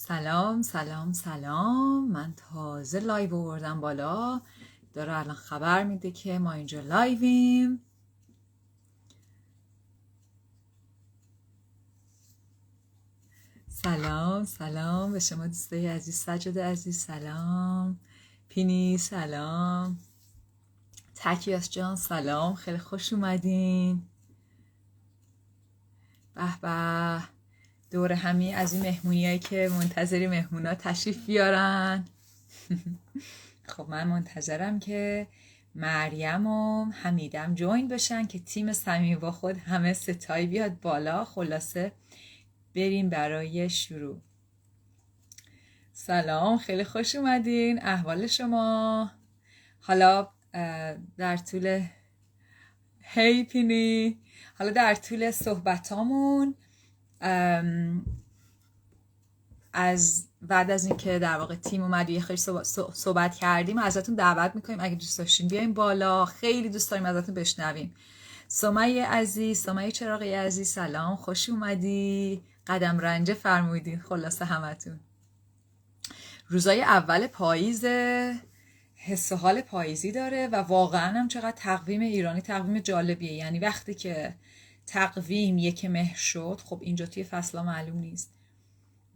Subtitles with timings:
[0.00, 2.08] سلام سلام سلام.
[2.08, 4.40] من تازه live آوردم بالا.
[4.94, 7.80] داره الان خبر میده که ما اینجا live یم.
[13.68, 15.12] سلام سلام.
[15.12, 18.00] به شما دوستای عزیز سجاد عزیز سلام.
[18.48, 19.98] پینی سلام.
[21.14, 22.54] تکیاس جان سلام.
[22.54, 24.02] خیلی خوش اومدین.
[26.34, 27.37] به به.
[27.90, 32.04] دور همی از این مهمونیایی که منتظری مهمونا تشریف بیارن.
[33.72, 35.26] خب من منتظرم که
[35.74, 41.24] مریم و حمیدم جوین بشن که تیم صمیم با خود همه ستایی بیاد بالا.
[41.24, 41.92] خلاصه
[42.74, 44.20] بریم برای شروع.
[45.92, 47.82] سلام خیلی خوش اومدین.
[47.82, 49.10] احوال شما.
[49.80, 50.28] حالا
[51.16, 51.82] در طول
[53.00, 54.18] هی پینی.
[54.58, 56.54] حالا در طول صحبتامون
[59.72, 62.40] از بعد از اینکه در واقع تیم اومد یه خیلی
[62.92, 64.80] صحبت کردیم ازتون دعوت می‌کنیم.
[64.80, 66.24] اگه دوست داشتین بیاین بالا.
[66.24, 67.94] خیلی دوست داریم ازتون بشنویم.
[68.48, 71.16] سمیه عزیز سمیه چراغی عزیز سلام.
[71.16, 72.42] خوش اومدی.
[72.66, 75.00] قدم رنجه فرمودین خلاصه همتون.
[76.48, 77.84] روزای اول پاییز
[78.94, 83.32] حس حال پاییزی داره و واقعا هم چقدر تقویم ایرانی تقویم جالبیه.
[83.32, 84.34] یعنی وقتی که
[84.88, 86.60] تقویم یک مه شد.
[86.64, 88.34] خب اینجا توی فصلا معلوم نیست.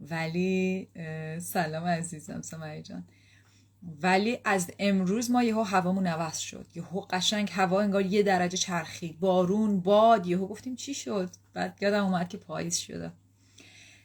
[0.01, 0.89] ولی
[1.41, 3.03] سلام عزیزم سمعی جان.
[4.01, 6.67] ولی از امروز ما یهو هوامون عوض شد.
[6.75, 9.19] یهو قشنگ هوا انگار یه درجه چرخید.
[9.19, 10.27] بارون باد.
[10.27, 13.11] یهو گفتیم چی شد؟ بعد یادم اومد که پاییز شده.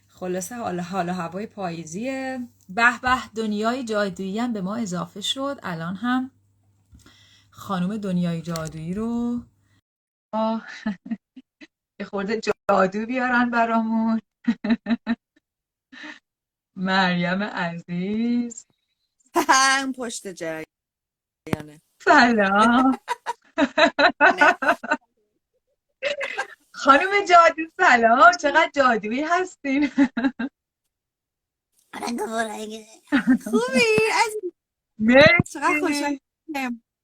[0.09, 2.49] خلاصه حالا حالا هوای پاییزیه.
[2.69, 5.59] به به دنیای جادویی هم به ما اضافه شد.
[5.63, 6.31] الان هم
[7.51, 9.43] خانم دنیای جادویی رو
[12.11, 14.21] خورده جادو بیارن برامون.
[16.77, 18.67] مریم عزیز.
[19.49, 20.67] هم پشت جریانه.
[22.05, 22.99] سلام.
[26.75, 28.33] خانم جادو سلام.
[28.41, 29.91] چقدر جادویی هستین.
[33.51, 33.99] خوبی؟
[34.99, 36.21] مرسی.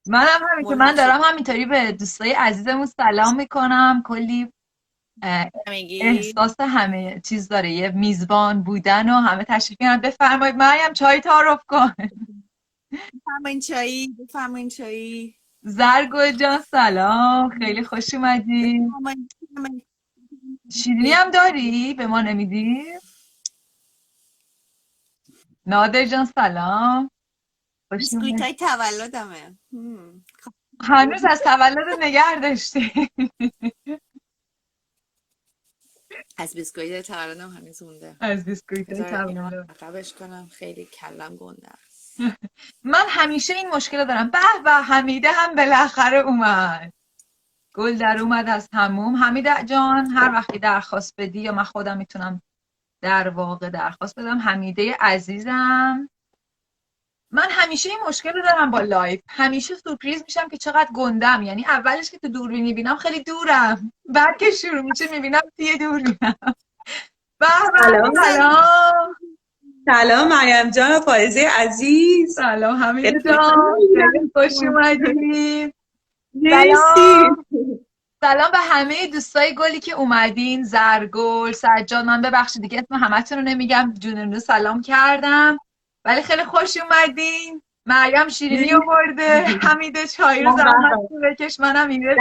[0.07, 4.03] منم همین که من دارم همینطوری به دوستای عزیزمون سلام می‌کنم.
[4.07, 4.53] کلی
[5.23, 7.73] احساس همه چیز داره.
[7.73, 10.01] یه میزبان بودن و همه تشریف میارن.
[10.01, 11.93] بفرمایید مریم چای تعارف کن.
[12.93, 15.35] بفرمایید چایی بفرمایید چایی.
[15.63, 17.59] زرگو جان سلام.
[17.59, 18.81] خیلی خوش اومدی.
[20.73, 22.85] شیرینی هم داری؟ به ما نمیدی؟
[25.67, 27.11] نادر جان سلام.
[27.91, 29.59] بیسکویت های تولدمه.
[30.81, 33.11] هنوز از تولد نگه داشتی
[36.37, 38.17] از بیسکویت تولدم هنوز مونده.
[38.21, 40.49] از بیسکویت تولدم عقبش کنم.
[40.53, 41.69] خیلی کلم گنده
[42.93, 44.31] من همیشه این مشکل دارم.
[44.31, 46.93] به به حمیده هم بالاخره اومد.
[47.75, 52.43] گل در اومد از هموم حمیده جان هر وقتی درخواست بدی یا من خودم می‌تونم
[53.03, 54.39] در واقع درخواست بدم.
[54.39, 56.09] حمیده عزیزم.
[57.35, 59.21] من همیشه این مشکل رو دارم با live.
[59.29, 61.43] همیشه سورپریز میشم که چقدر گندم.
[61.43, 63.93] یعنی اولش که تو دوربینی بینم خیلی دورم.
[64.05, 66.37] بعد که شروع میشه می‌بینم توی دوربینم.
[67.79, 68.65] سلام سلام.
[69.87, 70.29] سلام.
[70.29, 72.35] مریم جان و فائزه عزیز.
[72.35, 74.31] سلام همین جان.
[74.35, 75.75] خوش اومدید
[76.51, 77.47] سلام
[78.21, 80.65] سلام به همه دوستای گلی که اومدین.
[80.65, 82.05] زرگل سجاد.
[82.05, 83.95] من ببخشید دیگه اسم همتون رو نمیگم.
[83.99, 85.59] جون سلام کردم.
[86.05, 87.63] ولی خیلی خوش اومدین.
[87.87, 89.45] مریم شیرینی آورده.
[89.45, 91.61] حمیده چای رو زحمت بکش.
[91.61, 92.17] منم اینه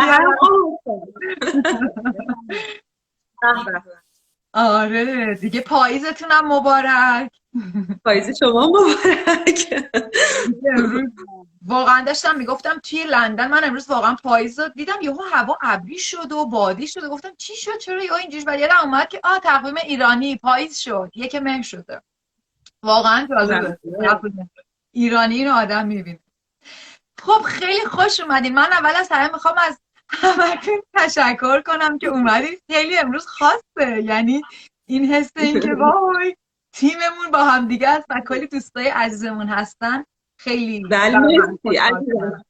[4.54, 5.36] آره.
[5.36, 7.32] دیگه پاییزتونم مبارک.
[8.06, 9.90] پاییز شما مبارک.
[11.66, 13.48] واقعا داشتم می‌گفتم توی لندن.
[13.48, 15.02] من امروز واقعا پاییز رو دیدم.
[15.02, 17.04] یهو هوا ابری شد و بادی شد.
[17.04, 20.38] و گفتم چی شد؟ چرا یا اینجوری یادم اومد که آ تقویم ایرانی.
[20.38, 21.12] پاییز شد.
[21.16, 22.02] یک مه شده.
[22.84, 23.78] واقعا جالبه.
[24.92, 26.20] ایرانی رو آدم می‌بینه.
[27.22, 28.54] خب خیلی خوش اومدین.
[28.54, 34.02] من اول از همه می‌خوام از همتون تشکر کنم که اومدید خیلی امروز خاصه.
[34.04, 34.42] یعنی
[34.88, 36.36] این حس این که وای
[36.74, 40.04] تیممون با هم دیگه است و کلی دوستای عزیزمون هستن.
[40.40, 41.78] خیلی بله مرسی.
[41.78, 42.46] عزیزم.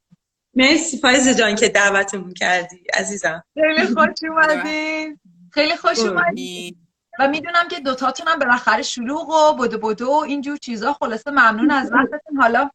[0.54, 0.98] مرسی.
[0.98, 2.86] فایز جان که دعوتمون کردی.
[2.94, 3.44] عزیزم.
[3.54, 5.20] خیلی خوش اومدین.
[5.52, 6.83] خیلی خوش اومدین.
[7.18, 10.92] و می‌دونم که دوتاتون هم بالاخره شلوغ و بدو بدو و اینجور چیزا.
[10.92, 12.36] خلاصه ممنون از وقتتون.
[12.40, 12.70] حالا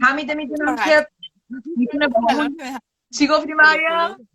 [0.00, 1.08] حمیده می‌دونم که
[1.76, 2.20] می‌تونه با
[3.18, 4.28] چی گفتی مریم؟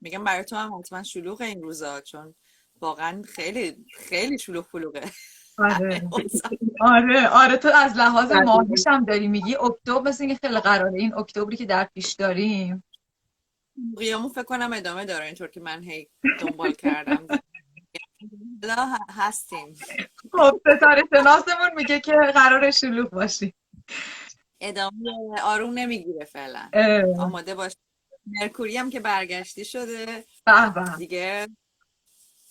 [0.00, 2.34] میگم برای تو هم حتما شلوغ این روزا چون
[2.80, 5.02] واقعا خیلی خیلی شلوغ پلوغه.
[5.58, 6.02] آره.
[6.80, 7.28] آره.
[7.28, 9.56] آره تو از لحاظ ماهیش هم داری میگی.
[9.56, 12.84] اکتبر مثل اینکه خیلی قراره این اکتبری که در پیش داریم.
[13.98, 16.08] قیامو فکر کنم ادامه داره اینطور که من هی
[16.40, 17.26] دنبال کردم.
[18.62, 19.74] لا هستیم.
[20.32, 23.54] خب ستاره شناسمون میگه که قرار شلوغ باشی.
[24.60, 26.70] ادامه آروم نمی‌گیره فعلا.
[27.18, 27.72] آماده باش.
[28.26, 30.24] مرکوری هم که برگشتی شده.
[30.46, 30.96] به به.
[30.98, 31.48] دیگه.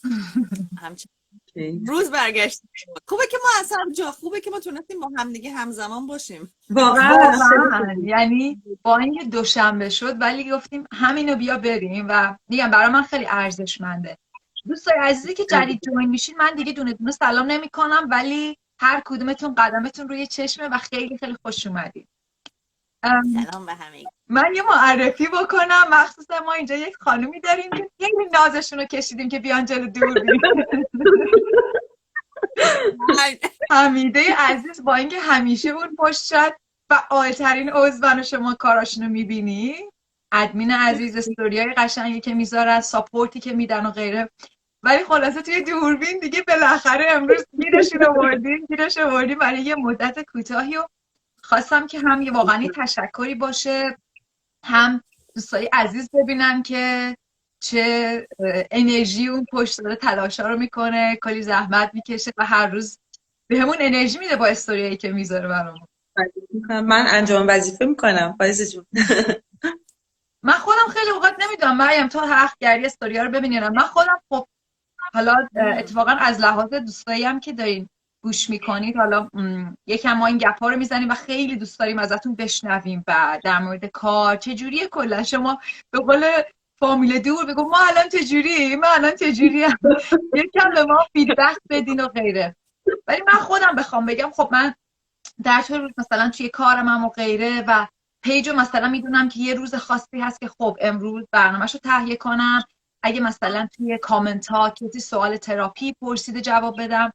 [0.82, 1.86] همچنین.
[1.86, 2.68] روز برگشتی.
[2.74, 6.54] شد خوبه که ما اصلا جا خوبه که ما تونستیم با هم دیگه همزمان باشیم.
[6.70, 7.96] واقعا واقعا.
[8.04, 13.26] یعنی با اینکه دوشنبه شد ولی گفتیم همینو بیا بریم و میگم برای من خیلی
[13.30, 14.18] ارزشمنده.
[14.68, 19.56] دوستای عزیزی که جدید جوین میشین من دیگه دونه دونه سلام نمی‌کنم ولی هر کدومتون
[19.56, 22.08] قدمتون روی چشمه و خیلی خیلی خوش اومدید
[23.04, 25.88] ام، سلام به همه من یه معرفی بکنم.
[25.92, 30.16] مخصوصا ما اینجا یک خانومی داریم که خیلی نازشون رو کشیدیم که بیان جلو دور
[33.72, 36.54] حمیده عزیز با اینکه همیشه اون پشت شد
[36.90, 39.91] فعالترین عضون شما کاراشونو می‌بینی.
[40.32, 44.30] ادمین عزیز استوریای قشنگی که می‌ذارن ساپورتی که میدن و غیره.
[44.84, 50.78] ولی خلاصه توی دوربین دیگه بالاخره امروز گیرشون آوردیم گیرش آوردیم برای یه مدت کوتاهی
[50.78, 50.86] و
[51.44, 53.98] خواستم که هم یه واقعا تشکری باشه
[54.66, 55.04] هم
[55.36, 57.16] دوستای عزیز ببینم که
[57.64, 58.28] چه
[58.72, 63.00] انرژی اون پشت داره تلاشا رو می‌کنه کلی زحمت می‌کشه و هر روز
[63.48, 65.88] بهمون انرژی میده با استوریایی که می‌ذاره برامون.
[66.70, 68.86] من انجام وظیفه می‌کنم فایزه جون
[70.44, 73.70] من خودم خیلی اوقات نمی‌دونم مریم تو حق گری استوریا رو ببینی یا نه.
[73.70, 74.48] من خودم خب
[75.14, 75.48] حالا
[75.78, 77.90] اتفاقا از لحاظ دوستایی هم که دارین
[78.24, 79.28] گوش می‌کنید حالا
[79.88, 83.60] یکم ما این گپ ها رو می‌زنیم و خیلی دوست داریم ازتون بشنویم و در
[83.60, 84.36] مورد کار.
[84.36, 85.60] چجوریه کلا؟ شما
[85.92, 86.26] به قول
[86.80, 89.60] فامیل دور بگو ما الان چجوری من الان چجوری
[90.36, 92.56] یکم به ما feedback بدین و غیره.
[93.08, 94.74] ولی من خودم بخوام بگم خب من
[95.44, 97.88] در طول مثلا توی کارم هم و غیره و
[98.24, 102.16] page رو مثلا می‌دونم که یه روز خاصی هست که خب امروز برنامهش رو تهیه
[102.16, 102.64] کنم.
[103.04, 107.14] اگه مثلا توی کامنت ها کسی سوال تراپی پرسیده جواب بدم.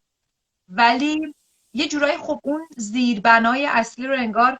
[0.68, 1.34] ولی
[1.74, 4.58] یه جورایی خب اون زیربنای اصلی رو انگار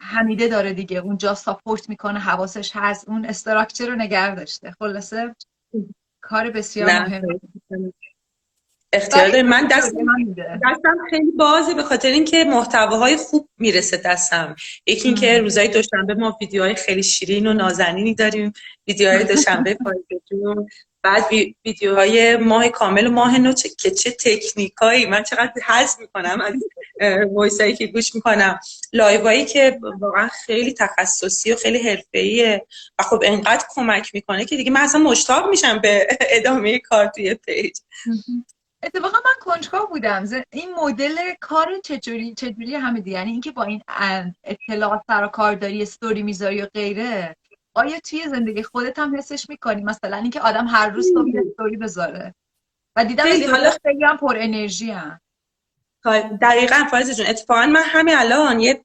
[0.00, 0.98] حمیده داره دیگه.
[0.98, 3.08] اونجا ساپورت می‌کنه حواسش هست.
[3.08, 4.70] اون استراکچر رو نگه داشته.
[4.70, 5.34] خلاصه؟
[6.20, 6.90] کار بسیار.
[6.90, 7.40] مهمه.
[8.92, 10.42] اختیار داریم من دست من میده.
[10.70, 14.56] دستم خیلی بازه به خاطر اینکه محتواهای خوب می‌رسه دستم.
[14.86, 18.52] یکی اینکه روزهای دوشنبه ما ویدیوهای خیلی شیرین و نازنینی داریم.
[18.88, 20.66] ویدیوهای دوشنبه فایده جون
[21.02, 25.06] بعد وی- ویدیوهای ماه کامل و ماه نو چه- که چه تکنیکایی.
[25.06, 26.54] من چقدر حظ می‌کنم از
[27.32, 28.58] voice هایی که گوش می‌کنم.
[28.92, 32.66] live ایی که واقعا خیلی تخصصی و خیلی حرفه‌ایه
[32.98, 37.34] و خب انقدر کمک می‌کنه که دیگه من اصلا مشتاق میشم به ادامه کار توی
[37.34, 37.76] page.
[38.82, 40.24] اتفاقا من کنجکاو بودم.
[40.52, 43.82] این مدل کار چجوری چجوری همه دی یعنی اینکه با این
[44.44, 47.36] اطلاعات سر و کار داری استوری می‌ذاری و غیره
[47.74, 51.76] آیا توی زندگی خودت هم حسش می‌کنی؟ مثلا اینکه آدم هر روز صبح یه استوری
[51.76, 52.34] بذاره.
[52.96, 55.20] و دیدم حالا- خیلی هم پر انرژی هم.
[56.40, 58.84] دقیقا فایزه جون اتفاقا من همین الان یه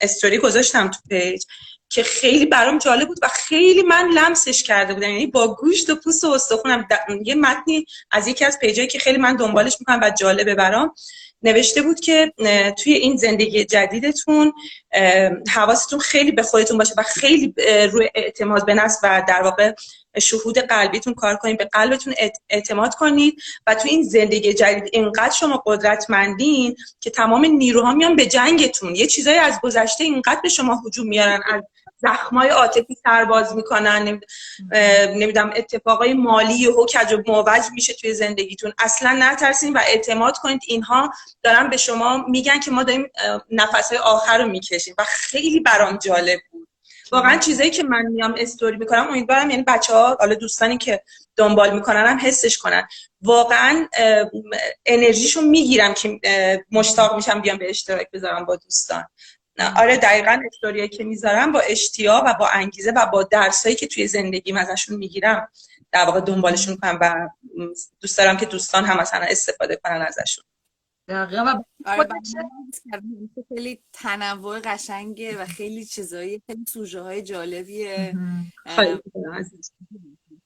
[0.00, 1.44] استوری گذاشتم تو page.
[1.88, 5.10] که خیلی برام جالب بود و خیلی من لمسش کرده بودم.
[5.10, 6.88] یعنی با گوشت و پوست و استخونم.
[7.24, 10.94] یه متنی از یکی از page ایی که خیلی من دنبالش می‌کنم و جالبه برام.
[11.42, 12.32] نوشته بود که
[12.82, 14.52] توی این زندگی جدیدتون
[15.54, 17.54] حواستون خیلی به خودتون باشه و خیلی
[17.92, 19.72] روی اعتماد به نفس و در واقع
[20.20, 23.36] شهود قلبیتون کار کنید به قلبتون اعت- اعتماد کنید
[23.66, 28.94] و تو این زندگی جدید اینقدر شما قدرتمندین که تمام نیروها میان به جنگتون.
[28.94, 31.62] یه چیزایی از گذشته اینقدر به شما هجوم میارن از
[31.98, 34.20] زخمای عاطفی سرباز می‌کنن.
[35.08, 38.72] نمی‌دونم اتفاقای مالی و کج و موج میشه توی زندگیتون.
[38.78, 40.60] اصلا نترسین و اعتماد کنید.
[40.66, 41.12] اینها
[41.42, 43.10] دارن به شما میگن که ما داریم
[43.50, 46.68] نفسهای آخر رو می‌کشیم و خیلی برام جالب بود.
[47.12, 51.02] واقعا چیزایی که من میام استوری می‌کنم امیدوارم یعنی بچه ها حالا دوستانی که
[51.36, 52.88] دنبال می‌کنن هم حسش کنن.
[53.22, 54.30] واقعا اه،
[54.86, 56.20] انرژیشو می‌گیرم که
[56.70, 59.04] مشتاق میشم بیام به اشتراک بذارم با دوستان.
[59.76, 61.52] آره دقیقا استوریایی که می‌ذارم.
[61.52, 65.48] با اشتیاق و با انگیزه و با درسایی که توی زندگیم ازشون می‌گیرم
[65.92, 67.28] در واقع دنبالشون کنم و
[68.00, 70.44] دوست دارم که دوستان هم مثلا استفاده کنن ازشون.
[71.08, 72.08] دقیقا و آره
[73.48, 78.14] خیلی تنوع قشنگه و خیلی چیزایی خیلی سوژه های جالبیه.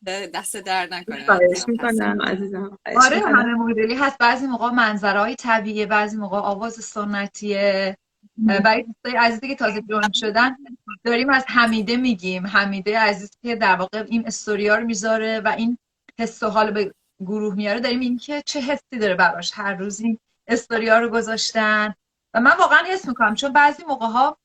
[0.07, 1.27] دست در نکنه.
[1.27, 2.79] خواهش می‌کنم عزیزم.
[2.87, 3.19] خواهش آره.
[3.19, 4.19] همه مدلی هست.
[4.19, 7.97] بعضی موقع منظره های طبیعیه بعضی موقع آواز سنتیه.
[8.37, 10.57] برای دوستای عزیزی که تازه جوین شدن
[11.05, 12.47] داریم از حمیده میگیم.
[12.47, 15.79] حمیده عزیز که در واقع این استوریا رو می‌ذاره و این
[16.19, 17.81] حس و حال به گروه میاره.
[17.81, 19.53] داریم این که چه حسی داره براش.
[19.55, 21.95] هر روز این استوریا رو گذاشتن.
[22.35, 23.35] و من واقعا حس می‌کنم.
[23.35, 24.39] چون بعضی موقع ها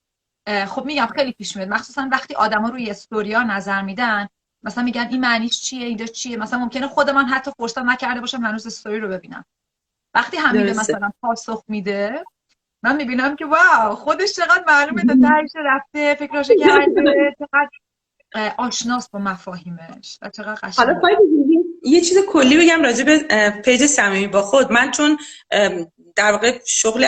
[0.67, 1.69] خب میگم خیلی پیش میاد.
[1.69, 4.27] مخصوصا وقتی آدما روی استوریا نظر میدن
[4.63, 6.37] مثلا میگن این معنیش چیه اینجا چیه.
[6.37, 9.45] مثلا ممکنه خود من حتی فرصت نکرده باشم هنوز استوری رو ببینم.
[10.13, 12.23] وقتی همین مثلا پاسخ میده
[12.83, 17.69] من می‌بینم که واو خودش چقدر معلومه تا تهش رفته فکراشو کرده چقدر
[18.57, 20.17] آشناس با مفاهیمش.
[20.21, 21.17] و چقدر قشنگ حالا
[21.83, 23.19] یه چیز کلی بگم راجع به
[23.65, 24.71] page صمیمی با خود.
[24.71, 25.17] من چون
[26.15, 27.07] در واقع شغل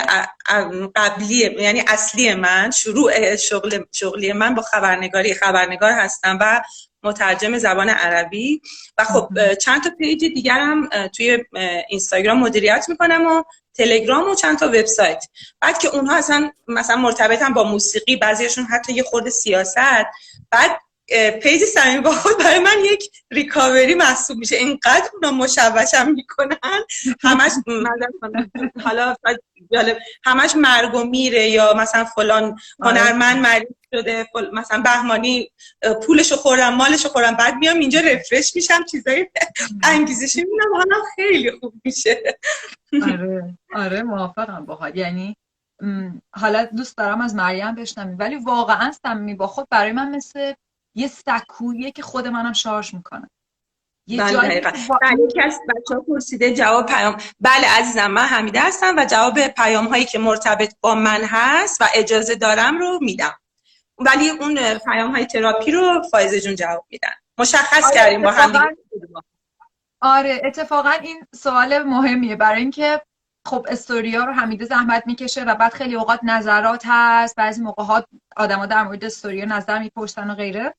[0.96, 6.62] قبلی یعنی اصلی من شروع شغل شغلی من با خبرنگاری خبرنگار هستم و
[7.04, 8.62] مترجم زبان عربی.
[8.98, 11.46] و خب چند تا page دیگرم توی
[11.90, 15.26] اینستاگرام مدیریت می‌کنم و تلگرام و چند تا وبسایت.
[15.62, 19.78] بعد که اونها اصلا مثلا مرتبطن با موسیقی بعضیشون حتی یه خورده سیاست.
[20.52, 20.80] بعد
[21.44, 24.56] پیج صمیم با خود برای من یک ریکاوری محسوب میشه.
[24.56, 26.58] اینقدر اونا مشوشم می‌کنن.
[27.22, 27.51] همش
[28.84, 29.16] حالا
[30.24, 32.44] همش مرگ و میره یا مثلا فلان
[32.80, 33.00] آره.
[33.00, 35.51] هنرمند مریض شده مثلا بهمانی
[36.06, 39.28] پولشو خوردم مالشو خوردم بعد میام اینجا رفرش میشم چیزای
[39.84, 42.24] انگیزشی می‌بینم حالا خیلی خوب میشه.
[43.04, 43.58] آره.
[43.74, 45.38] آره موافقم باهات یعنی
[46.32, 50.54] حالا دوست دارم از مریم بشنمی ولی واقعا صمیمی با خود برای من مثل
[51.00, 53.29] یه سکویه که خود منم شارژ می‌کنه.
[54.08, 58.96] یه بله جایی بله کس بچه ها پرسیده جواب پیام بله عزیزم من حمیده هستم
[58.98, 63.38] و جواب پیام هایی که مرتبط با من هست و اجازه دارم رو میدم.
[63.98, 67.13] ولی اون پیام های تراپی رو فایزه جون جواب میدن.
[67.38, 68.75] مشخص آره کردیم با هم
[70.01, 72.36] آره اتفاقا این سوال مهمیه.
[72.36, 73.01] برای اینکه
[73.46, 77.36] خب استوریا رو حمیده زحمت می‌کشه و بعد خیلی اوقات نظرات هست.
[77.36, 78.03] بعضی موقع ها
[78.38, 80.75] آدما در مورد استوریا نظر می‌پرسن و غیره.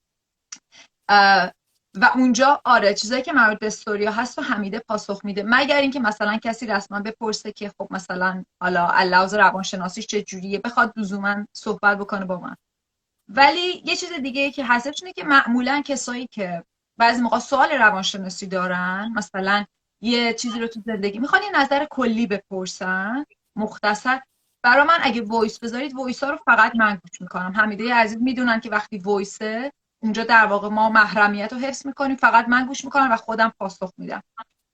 [1.94, 5.42] و اونجا آره چیزایی که مربوط به استوریا هست و حمیده پاسخ میده.
[5.46, 10.92] مگر اینکه مثلا کسی رسما بپرسه که خب مثلا حالا علاوه روانشناسیش چه جوریه بخواد
[10.96, 12.56] لزوما صحبت بکنه با من.
[13.28, 16.64] ولی یه چیز دیگه که هستش اینه که معمولا کسایی که
[16.96, 19.64] بعضی موقع سوال روانشناسی دارن مثلا
[20.02, 23.24] یه چیزی رو تو زندگی می‌خوان یه نظر کلی بپرسن
[23.56, 24.20] مختصر.
[24.62, 27.52] برا من اگه voice بذارید voice ها رو فقط من گوش می‌کنم.
[27.56, 29.72] حمیده عزیز می‌دونن که وقتی voice ه
[30.02, 33.92] اونجا در واقع ما محرمیت رو حفظ می‌کنیم فقط من گوش می‌کنم و خودم پاسخ
[33.98, 34.22] میدم.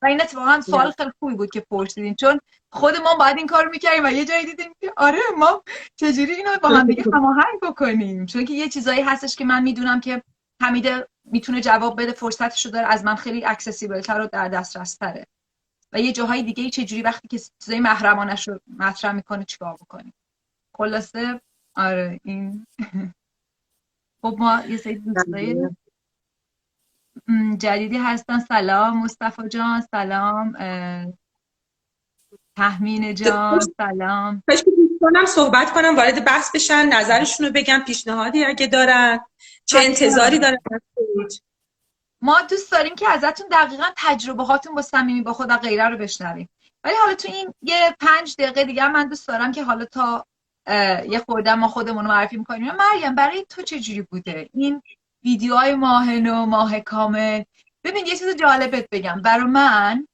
[0.03, 2.41] و این اتفاقا سوال خیلی خوبی بود که پرسیدین چون
[2.73, 5.63] خود ما باید این کار می‌کردیم و یه جایی دیدیم که آره ما
[5.97, 10.01] چجوری اینو با هم دیگه هماهنگ بکنیم؟ چون که یه چیزایی هستش که من می‌دونم
[10.01, 10.23] که
[10.63, 14.95] حمیده می‌تونه جواب بده فرصتش رو داره از من خیلی اکسسیبل تر و در دسترس
[14.95, 15.27] تره
[15.93, 20.15] و یه جاهای دیگه چجوری وقتی که چیزای محرمانش رو مطرح می‌کنه چیکار بکنیم؟
[20.77, 21.41] خلاصه
[21.77, 22.67] آره این.
[24.23, 25.69] خب ما یه سری دوستای
[27.59, 28.39] جدیدی هستن.
[28.39, 29.81] سلام مصطفی جان.
[29.81, 30.53] سلام
[32.57, 33.61] تحمین جان.
[33.77, 34.43] سلام.
[35.01, 39.21] کنم صحبت کنم وارد بحث بشن نظرشون رو بگم پیشنهادی اگه دارن
[39.65, 40.59] چه انتظاری دارن
[42.21, 46.49] ما دوست داریم که ازتون دقیقا تجربه هاتون با صمیمی با خود غیره رو بشنویم.
[46.85, 50.27] ولی حالا تو این یه پنج دقیقه دیگه من دوست دارم که حالا تا
[51.09, 52.73] یه خورده ما خودمون معرفی می‌کنیم.
[52.77, 54.83] مریم برای تو چه جوری بوده؟ این
[55.25, 57.43] ویدیوهای ماه نو ماه کامل.
[57.85, 59.23] ببین یه چیز جالبت بگم.
[59.23, 60.07] برای من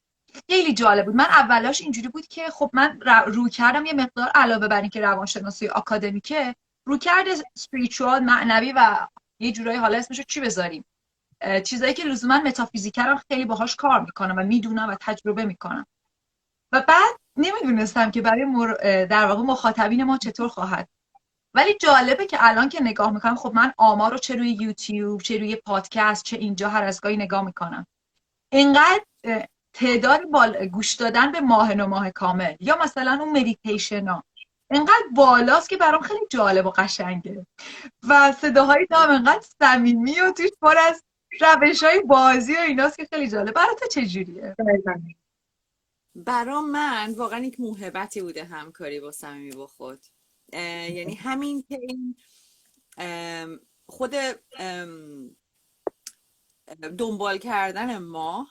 [0.50, 1.14] خیلی جالب بود.
[1.14, 5.68] من اولاش اینجوری بود که خب من رو کردم یه مقدار علاوه بر اینکه روانشناسی
[5.68, 6.54] آکادمیکه.
[6.84, 9.06] رو کرده spiritual معنوی و
[9.40, 10.84] یه جورایی حالا اسمشو چی بذاریم؟
[11.64, 15.86] چیزایی که لزوما متافیزیکرم خیلی باهاش کار می‌کنم و می‌دونم و تجربه می‌کنم.
[16.72, 18.46] و بعد نمی‌دونستم که برای
[19.06, 20.88] در واقع مخاطبین ما چطور خواهد.
[21.54, 25.38] ولی جالبه که الان که نگاه می‌کنم خب من آمار رو چه روی یوتیوب چه
[25.38, 27.86] روی پادکست چه اینجا هر از گاهی نگاه می‌کنم.
[28.52, 29.04] اینقدر
[29.74, 30.66] تعداد بال...
[30.66, 34.24] گوش دادن به ماه و ماه کامل یا مثلا اون مدیتیشن ها
[34.70, 37.46] اینقدر بالاست که برام خیلی جالب و قشنگه.
[38.08, 41.02] و صداهای هم انقدر صمیمی و توش پر از
[41.40, 43.54] روش های بازی و ایناست که خیلی جالب.
[43.54, 44.56] برای تو چجوریه
[46.14, 50.06] برا من واقعا یک موهبتی بوده همکاری با صمیمی با خود
[50.52, 52.16] یعنی همین که این
[53.86, 54.14] خود
[56.98, 58.48] دنبال کردن ما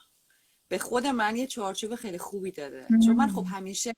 [0.68, 2.86] به خود من یه چارچوب خیلی خوبی داده.
[3.06, 3.94] چون من خب همیشه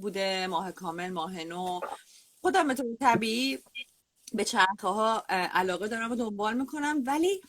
[0.00, 1.80] بوده ماه کامل ماه نو.
[2.40, 3.58] خودم به طور طبیعی
[4.32, 7.02] به چرخه ها علاقه دارم و دنبال می‌کنم.
[7.06, 7.40] ولی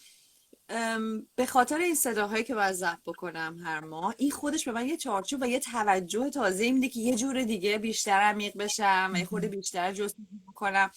[1.36, 4.98] به خاطر این صداهایی که باید ضبط بکنم هر ماه این خودش به من یه
[4.98, 9.48] چارچوب و یه توجه تازه میده که یه جور دیگه بیشتر عمیق بشم یه خورده
[9.48, 10.92] بیشتر جستجو بکنم.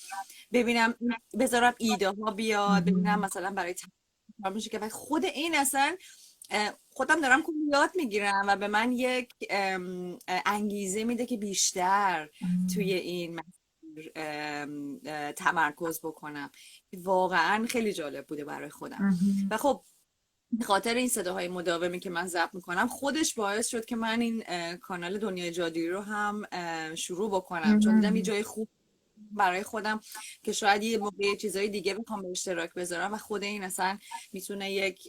[0.53, 0.95] ببینم
[1.39, 3.75] بذارم ایده ها بیاد ببینم مثلا برای
[4.55, 5.97] میشه که خود این اصلا
[6.91, 9.29] خودم دارم یاد می‌گیرم و به من یک
[10.47, 12.29] انگیزه میده که بیشتر
[12.75, 13.41] توی این
[15.37, 16.51] تمرکز بکنم.
[16.93, 19.19] واقعا خیلی جالب بوده برای خودم.
[19.51, 19.85] و خب
[20.63, 24.45] خاطر این صداهای مداومی که من ضبط می‌کنم خودش باعث شد که من این
[24.77, 26.43] کانال دنیای جادی رو هم
[26.95, 27.79] شروع بکنم.
[27.79, 28.69] چون دیدم یه جای خوب
[29.33, 30.01] برای خودم
[30.43, 33.99] که شاید یه موقع چیزهای دیگه بخوام به اشتراک بذارم و خود این اصلا
[34.33, 35.09] می‌تونه یک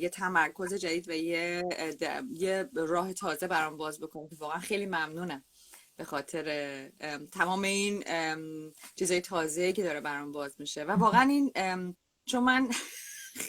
[0.00, 1.64] یه تمرکز جدید و یه,
[2.32, 5.44] یه راه تازه برام باز بکنه که واقعا خیلی ممنونم.
[5.96, 6.90] به خاطر
[7.32, 8.04] تمام این
[8.98, 10.84] چیزای تازه که داره برام باز میشه.
[10.84, 11.52] و واقعا این
[12.28, 12.68] چون من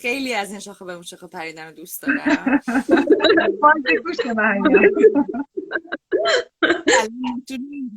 [0.02, 2.62] خیلی از این شاخه به اون شاخه پریدن رو دوست دارم.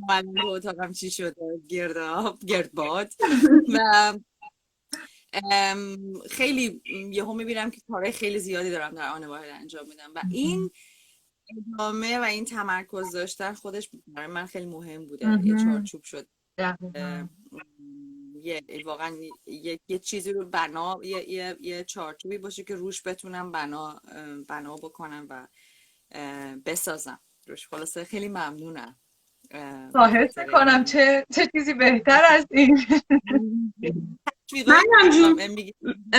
[0.08, 1.60] من اتاقم چی شده.
[1.68, 3.12] گرداب گردباد
[3.74, 4.12] و
[6.30, 10.10] خیلی یهو می‌بینم که کارهای خیلی زیادی دارم در آن واحد انجام میدم.
[10.14, 10.70] و این
[11.56, 15.46] ادامه و این تمرکز داشتن خودش برای من خیلی مهم بوده.
[15.46, 16.28] یه چارچوب شد.
[18.42, 23.52] یه واقعا یه،, یه چیزی رو بنا یه،, یه،, یه چارچوبی باشه که روش بتونم
[23.52, 24.00] بنا
[24.48, 25.46] بنا بکنم و
[26.66, 27.20] بسازم.
[27.46, 27.68] روش.
[27.68, 28.96] خلاصه خیلی ممنونم.
[29.92, 30.84] خواهش می‌کنم.
[30.84, 32.78] چه چه چیزی بهتر از این؟
[34.52, 35.32] من جون.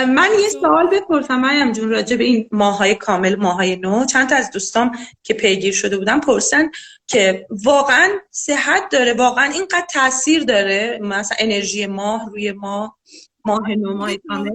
[0.04, 4.06] من یه سوال بپرسم مریم جون راجع به این ماهای کامل ماهای نو.
[4.06, 6.70] چند تا از دوستان که پیگیر شده بودن پرسن
[7.06, 12.98] که واقعا صحت داره واقعا اینقدر تاثیر داره مثلا انرژی ماه روی ما
[13.44, 14.50] ماه نو ماه کامل؟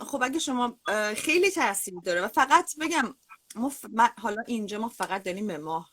[0.00, 0.78] خب اگه شما
[1.16, 3.14] خیلی تاثیر داره و فقط بگم
[3.56, 3.72] ما
[4.18, 5.92] حالا اینجا ما فقط داریم به ماه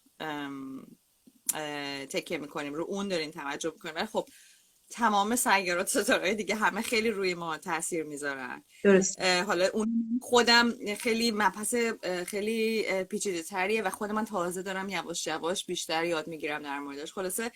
[2.10, 3.96] تکیه می‌کنیم رو اون داریم توجه می‌کنیم.
[3.96, 4.28] ولی خب
[4.90, 8.64] تمام سیارات ستاره دیگه همه خیلی روی ما تاثیر می‌ذارن.
[8.84, 9.22] درست.
[9.22, 11.76] حالا اون خودم خیلی مبحث
[12.28, 17.14] خیلی پیچیده تریه و خود من تازه دارم یواش یواش بیشتر یاد می‌گیرم در موردش.
[17.14, 17.52] خلاصه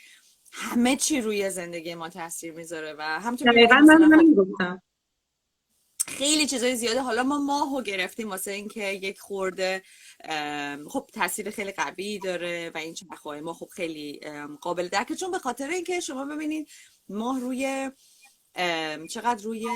[0.51, 4.81] همه چی روی زندگی ما تاثیر می‌ذاره و همچنین من
[6.07, 7.01] خیلی چیزای زیاده.
[7.01, 9.83] حالا ما ماهو گرفتیم واسه اینکه یک خورده
[10.89, 14.21] خب تاثیر خیلی قوی داره و این چرخهای ما خب خیلی
[14.61, 15.15] قابل درکه.
[15.15, 16.67] چون به خاطر اینکه شما ببینید
[17.11, 17.91] ماه روی
[19.09, 19.67] چقدر روی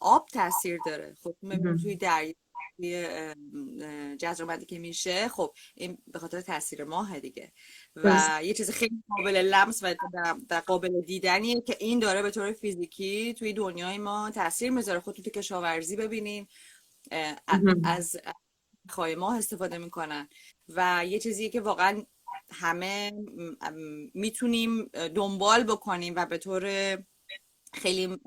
[0.00, 1.14] آب تاثیر داره.
[1.22, 1.36] خب
[1.82, 2.34] توی دریا
[4.18, 7.52] جزر که میشه خب این به خاطر تاثیر ماه دیگه.
[7.96, 9.94] و یه چیز خیلی قابل لمس و
[10.48, 15.00] در قابل دیدنیه که این داره به طور فیزیکی توی دنیای ما تاثیر می‌ذاره.
[15.00, 16.46] خود تو کشاورزی ببینین
[17.84, 18.16] از
[18.88, 20.28] خواهی ماه استفاده می‌کنن.
[20.68, 22.04] و یه چیزی که واقعا
[22.52, 23.12] همه
[24.14, 26.96] می‌تونیم دنبال بکنیم و به طور
[27.74, 28.18] خیلی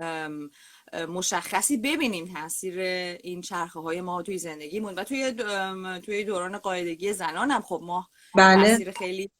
[1.09, 2.79] مشخصی ببینیم تاثیر
[3.23, 4.95] این چرخه های ما توی زندگیمون.
[4.95, 5.33] و توی
[6.05, 8.69] توی دوران قاعدگی زنان هم خب ما بله.
[8.69, 9.31] تاثیر خیلی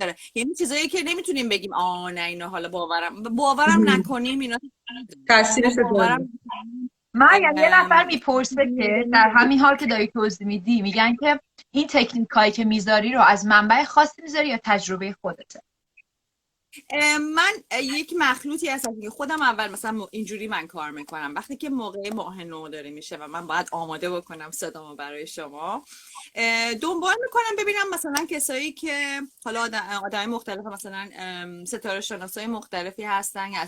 [0.00, 0.14] داره.
[0.34, 4.58] یعنی چیزایی که نمی‌تونیم بگیم آ نه اینا حالا باورم باورم نکنیم اینا
[5.28, 5.72] تاثیرش
[7.14, 11.40] من یعنی یه نفر می‌پرسه که در همین حال که داری توضیح میدی میگن که
[11.76, 15.62] این تکنیک هایی که می‌ذاری رو از منبع خاصی می‌ذاری یا تجربه خودته
[17.20, 21.32] من یک مخلوطی هستم که خودم اول مثلا اینجوری من کار می‌کنم.
[21.36, 25.84] وقتی که موقع ماه نو داره میشه و من باید آماده بکنم صدامو برای شما
[26.82, 29.60] دنبال می‌کنم ببینم مثلا کسایی که حالا
[30.04, 31.08] آدم مختلف مثلا
[31.64, 33.60] ستاره شناسای مختلفی هستن یا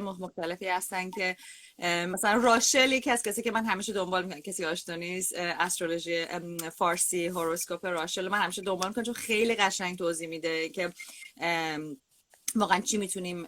[0.00, 1.36] مختلفی هستن که
[1.82, 6.26] مثلا راشل یکی از کسی که من همیشه دنبال می‌کنم کسی آشنا نیست استرولوژی
[6.76, 10.92] فارسی هوروسکوپ راشل من همیشه دنبال می‌کنم چون خیلی قشنگ توضیح میده که
[12.54, 13.46] واقعا چی می‌تونیم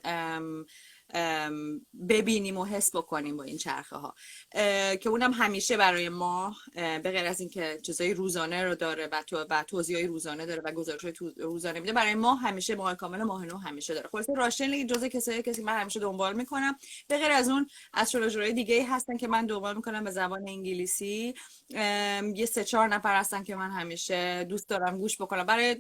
[2.08, 4.14] ببینیم و حس بکنیم با این چرخه ها
[4.96, 9.46] که اونم همیشه برای ما به غیر از اینکه چیزای روزانه رو داره و تو
[9.50, 11.04] و توضیح های روزانه داره و گزارش
[11.36, 14.08] روزانه میده برای ما همیشه ماه کامل ماه نو همیشه داره.
[14.12, 16.78] خلاص راشن جزء کسایی کسی من همیشه دنبال می‌کنم.
[17.08, 21.34] به غیر از اون استرولوژرهای دیگه هستن که من دنبال می‌کنم به زبان انگلیسی.
[22.34, 25.76] یه سه چهار نفر هستن که من همیشه دوست دارم گوش بکنم برای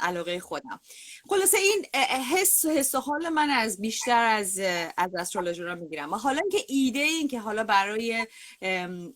[0.00, 0.80] علاقه خودم.
[1.28, 1.84] خلاصه این
[2.32, 4.51] حس حس حال من از بیشتر از
[4.96, 6.12] از استرولوژی رو می‌گیرم.
[6.12, 8.26] و حالا اینکه ایده این که حالا برای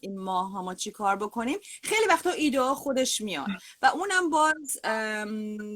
[0.00, 3.46] این ماه ها ما چی کار بکنیم خیلی وقتا ایده ها خودش میاد.
[3.82, 4.78] و اونم باز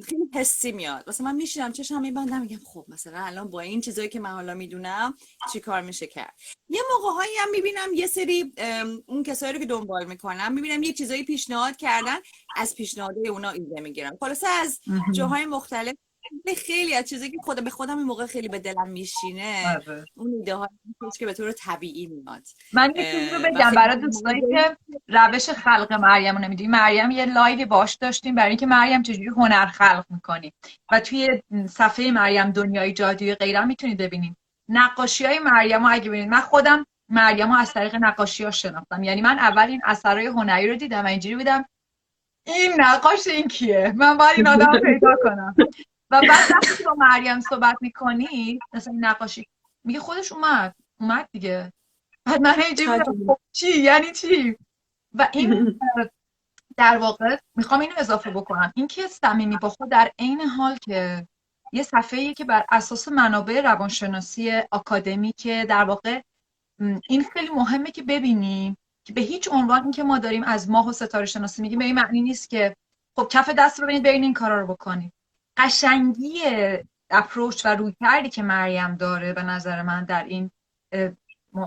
[0.07, 1.05] خیلی حسی میاد.
[1.07, 4.55] واسه من میشینم چشم میبندم میگم خب مثلا الان با این چیزایی که من حالا
[4.55, 5.15] می‌دونم
[5.53, 6.35] چی کار میشه کرد.
[6.69, 8.53] یه موقع هایی هم می‌بینم یه سری
[9.07, 12.17] اون کسایی رو که دنبال می‌کنم می‌بینم یه چیزایی پیشنهاد کردن
[12.57, 14.17] از پیشنهادهای اونا ایده می‌گیرم.
[14.21, 14.81] خلاصه از
[15.15, 15.95] جاهای مختلف
[16.67, 20.05] خیلی از چیزی که خودم به خودم این موقع خیلی به دلم میشینه آره.
[20.17, 20.69] اون ایده ها
[21.19, 22.43] که به طور طبیعی میاد.
[22.73, 24.77] من یه چیزی رو بگم برای دوستانی که
[25.09, 26.69] روش خلق مریم رو نمی‌دونی.
[26.69, 30.53] مریم یه لایوی باش داشتیم برای اینکه مریم چجوری هنر خلق می‌کنی
[30.93, 34.37] و توی صفحه مریم دنیای جادوی غیره می‌تونید ببینید.
[34.69, 36.29] نقاشی های مریم رو اگه ببینید.
[36.29, 39.03] من خودم مریم از طریق نقاشی ها شناختم.
[39.03, 41.65] یعنی من اول این اثرهای هنری رو دیدم و اینجوری بودم
[42.47, 45.55] این نقاش این کیه؟ من باید این آدم پیدا کنم.
[46.11, 49.47] و بعد وقتی با مریم صحبت می‌کنی مثلا این نقاشی
[49.85, 51.73] میگه خودش اومد اومد دیگه.
[52.25, 52.53] بعد من
[53.27, 54.57] خب چی؟ یعنی چی؟
[55.15, 55.81] و این
[56.77, 58.73] در واقع می‌خوام اینو اضافه بکنم.
[58.77, 61.29] این که صمیمی با خود در عین حال که
[61.73, 66.21] یه صفحه که بر اساس منابع روانشناسی آکادمی که در واقع
[67.09, 70.93] این خیلی مهمه که ببینیم که به هیچ عنوان که ما داریم از ماه و
[70.93, 72.77] ستاره شناسی میگیم به این معنی نیست که
[73.17, 75.13] خب کف دست رو ببینید برین این کارا رو بکنید.
[75.57, 76.43] قشنگی
[77.11, 80.51] اپروچ و روی کردی که مریم داره به نظر من در این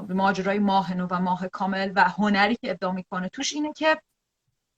[0.10, 3.30] ماجرای ماه نو و ماه کامل و هنری که ابداع می‌کنه.
[3.30, 4.02] توش اینه که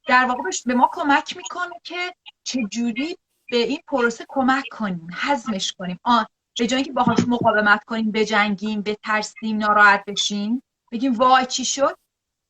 [0.08, 3.18] در واقع به ما کمک می‌کنه که چجوری
[3.52, 6.00] به این پروسه کمک کنیم حزمش کنیم.
[6.04, 6.26] آن
[6.60, 11.98] به جایی که باهاش مقاومت کنیم بجنگیم بترسیم ناراحت بشیم بگیم وای چی شد؟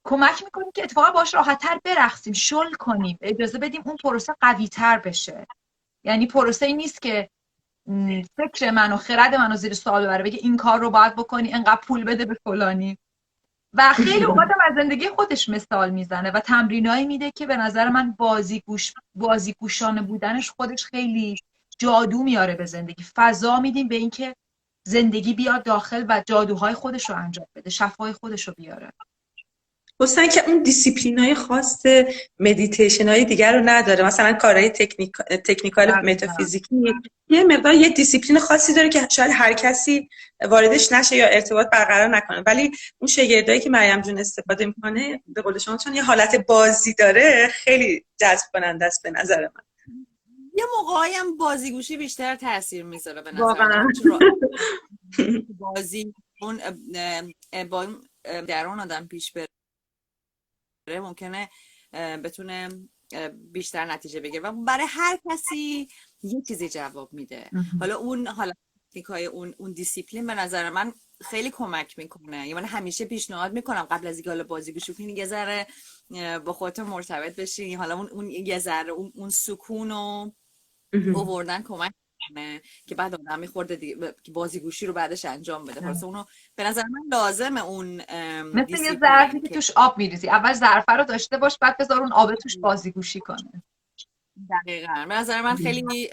[0.03, 4.99] کمک می‌کنیم که اتفاقا باش راحتتر برقصیم شل کنیم اجازه بدیم اون پروسه قوی تر
[4.99, 5.47] بشه.
[6.05, 7.29] یعنی پروسه ای نیست که
[8.37, 11.81] فکر من و خرد منو زیر سوال ببره بگه این کار رو باید بکنی انقدر
[11.83, 12.97] پول بده به فلانی.
[13.73, 18.11] و خیلی اوقات از زندگی خودش مثال می‌زنه و تمرینایی میده که به نظر من
[18.11, 21.35] بازیگوش بازیگوشانه بودنش خودش خیلی
[21.79, 23.03] جادو میاره به زندگی.
[23.15, 24.35] فضا میدیم به اینکه
[24.83, 28.91] زندگی بیاد داخل و جادوهای خودش رو انجام بده شفای خودش رو بیاره.
[30.01, 31.85] حسن که اون دیسیپلین های خاص
[32.39, 34.05] مدیتیشن های دیگر رو نداره.
[34.05, 35.11] مثلا کارهای تکنیک،
[35.45, 36.93] technical بله، متافیزیکی.
[37.29, 40.09] یه مقدار یه دیسیپلین خاصی داره که شاید هر کسی
[40.49, 42.43] واردش نشه یا ارتباط برقرار نکنه.
[42.45, 46.93] ولی اون شگردایی که مریم جون استفاده می‌کنه به قول شما چون یه حالت بازی
[46.93, 49.63] داره خیلی جذب کننده است به نظر من.
[50.57, 53.83] یه موقعی هم بازیگوشی بیشتر تاثیر می‌ذاره به نظر
[55.59, 56.59] بازی اون
[57.69, 57.87] با
[58.47, 59.47] درون آدم پیش بره.
[60.87, 61.49] ممکنه
[61.93, 62.69] بتونه
[63.51, 65.87] بیشتر نتیجه بگیره و برای هر کسی
[66.23, 67.49] یه چیزی جواب میده.
[67.79, 68.53] حالا اون حالا
[69.09, 72.37] های اون اون دیسیپلین به نظر من خیلی کمک می‌کنه.
[72.37, 75.67] یعنی من همیشه پیشنهاد می‌کنم قبل از اینکه حالا بازی گوش کنی یه ذره
[76.45, 77.73] با خودت مرتبط بشی.
[77.73, 80.31] حالا اون اون یه ذره اون, اون سکون و
[81.15, 81.91] آوردن کمک
[82.85, 85.81] که بعد آدم میخورده دیگه بازیگوشی رو بعدش انجام بده.
[85.81, 86.23] خلاص اونو
[86.55, 87.87] به نظر من لازمه اون
[88.41, 90.29] مثل یه ظرفی که توش آب میریزی.
[90.29, 93.63] اول ظرفه رو داشته باش بعد بذار اون آب توش بازیگوشی کنه.
[94.49, 95.05] دقیقا.
[95.09, 96.09] به نظر من خیلی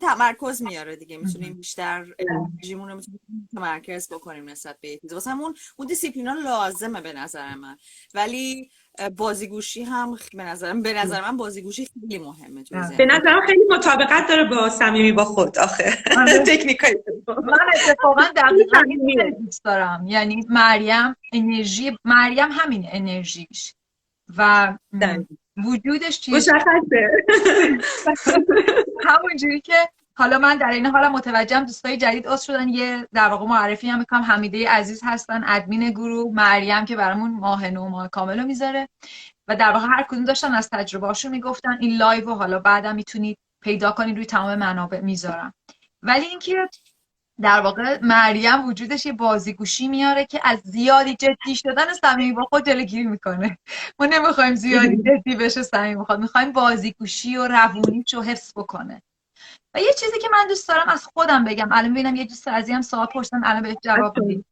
[0.00, 1.16] تمرکز میاره دیگه.
[1.16, 7.00] می‌تونیم بیشتر انرژیمون رو می‌تونیم تمرکز بکنیم نسبت به چیز واسه اون اون دیسیپلینا لازمه
[7.00, 7.76] به نظر من.
[8.14, 8.70] ولی
[9.16, 12.64] بازیگوشی هم به نظرم به نظر من بازیگوشی خیلی مهمه
[12.98, 15.58] به نظرم خیلی مطابقت داره با صمیمی با خود.
[15.58, 15.98] آخه.
[16.16, 16.38] آره.
[16.48, 18.82] تکنیکای من اتفاقا دقیقا
[19.44, 20.04] دوست دارم.
[20.06, 23.74] یعنی مریم انرژی مریم همین انرژیش.
[24.36, 24.72] و
[25.64, 26.48] وجودش چیز
[29.06, 32.68] همونجوری که حالا من در این حال متوجهم دوستای جدید عضو شدن.
[32.68, 34.22] یه در واقع معرفی هم می‌کنم.
[34.22, 38.88] حمیده عزیز هستن ادمین گروه مریم که برامون ماه نو ماه کامل رو می‌ذاره.
[39.48, 41.78] و در واقع هر کدوم داشتن از تجربهاشون می‌گفتن.
[41.80, 45.54] این live و حالا بعدم می‌تونید پیدا کنید روی تمام منابع می‌ذارم.
[46.02, 46.68] ولی اینکه
[47.40, 52.66] در واقع مریم وجودش یه بازیگوشی میاره که از زیادی جدی شدن صمیمی با خود
[52.66, 53.58] جلوگیری می‌کنه.
[54.00, 59.02] ما نمی‌خوایم زیادی جدی بشه صمیمی خود می‌خوایم بازیگوشی و روونیش رو حفظ بکنه.
[59.74, 61.68] و یه چیزی که من دوست دارم از خودم بگم.
[61.72, 64.46] الان ببینم یه دوست هم سوال پرسیدم الان بهش جواب بدید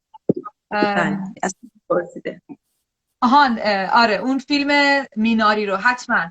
[3.22, 3.58] آهان
[3.92, 6.30] آره اون فیلم میناری رو حتما.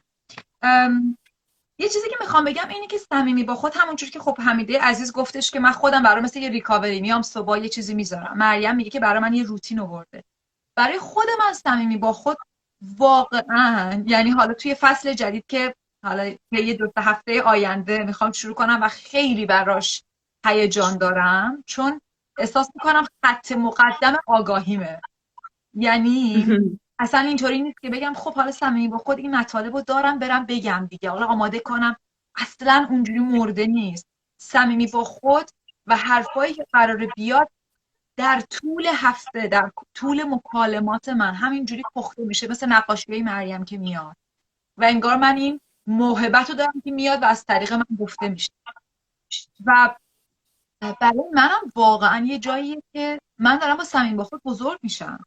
[1.79, 5.13] یه چیزی که می‌خوام بگم اینه که صمیمی با خود همونجور که خب حمیده عزیز
[5.13, 8.37] گفتش که من خودم برای مثل یه ریکاوری میام صبح یه چیزی می‌ذارم.
[8.37, 10.23] مریم میگه که برای من یه روتین آورده.
[10.77, 12.37] برای خود من صمیمی با خود
[12.97, 18.79] واقعا یعنی حالا توی فصل جدید که حالا یه دو هفته آینده می‌خوام شروع کنم
[18.81, 20.03] و خیلی براش
[20.45, 22.01] هیجان دارم چون
[22.37, 25.01] احساس می‌کنم خط مقدم آگاهیمه.
[25.73, 26.45] یعنی
[26.99, 30.45] اصلا اینطوری نیست که بگم خب حالا صمیمی با خود این مطالب رو دارم برم
[30.45, 31.09] بگم دیگه.
[31.09, 31.95] حالا آماده کنم.
[32.35, 34.07] اصلا اونجوری مرده نیست.
[34.37, 35.49] صمیمی با خود
[35.87, 37.49] و حرفایی که قرار بیاد
[38.17, 44.15] در طول هفته در طول مکالمات من همینجوری پخته میشه مثل نقاشی مریم که میاد.
[44.77, 48.51] و انگار من این موهبت رو دارم که میاد و از طریق من گفته میشه.
[49.65, 49.95] و
[51.01, 55.25] برای منم واقعا یه جاییه که من دارم با سمین با خود بزرگ میشم.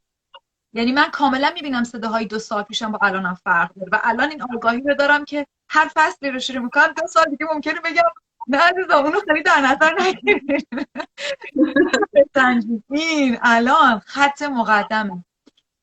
[0.73, 3.89] یعنی من کاملا می‌بینم صداهای دو سال پیشم با الانم فرق داره.
[3.91, 7.45] و الان این آگاهی رو دارم که هر فصلی رو شروع می‌کنم دو سال دیگه
[7.53, 8.03] ممکنه بگم
[8.47, 9.95] نه عزیزم اونو خیلی در نظر
[12.89, 15.23] این الان خط مقدمه.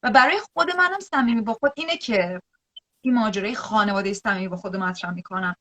[0.03, 2.41] و برای خود منم صمیمی با خود اینه که
[3.07, 5.57] این ماجرای خانواده صمیمی با خود مطرح می‌کنم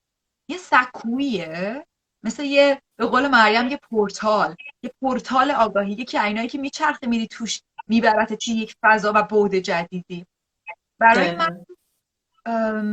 [0.50, 1.86] یه سکویه
[2.24, 4.56] مثل یه به قول مریم یه پورتال.
[4.84, 9.56] یه پورتال آگاهی که اینایی که میچرخه میری توش میبرت توی یک فضا و بعد
[9.56, 10.26] جدیدی.
[11.00, 11.66] برای من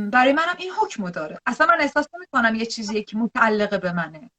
[0.09, 1.39] برای منم این حکم داره.
[1.45, 4.31] اصلا من احساس کنم یه چیزیه که متعلقه به منه.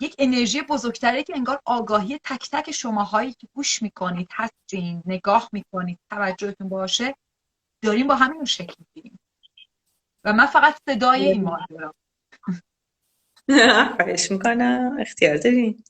[0.00, 5.98] یک انرژی بزرگتره که انگار آگاهی تک تک شماهایی که گوش می‌کنید هستین نگاه می‌کنید
[6.10, 7.14] توجهتون باشه
[7.84, 9.18] داریم با همین شکل می‌گیریم
[10.24, 11.94] و من فقط صدای این دارم.
[13.96, 14.96] خواهش می‌کنم.
[15.00, 15.84] اختیار داریم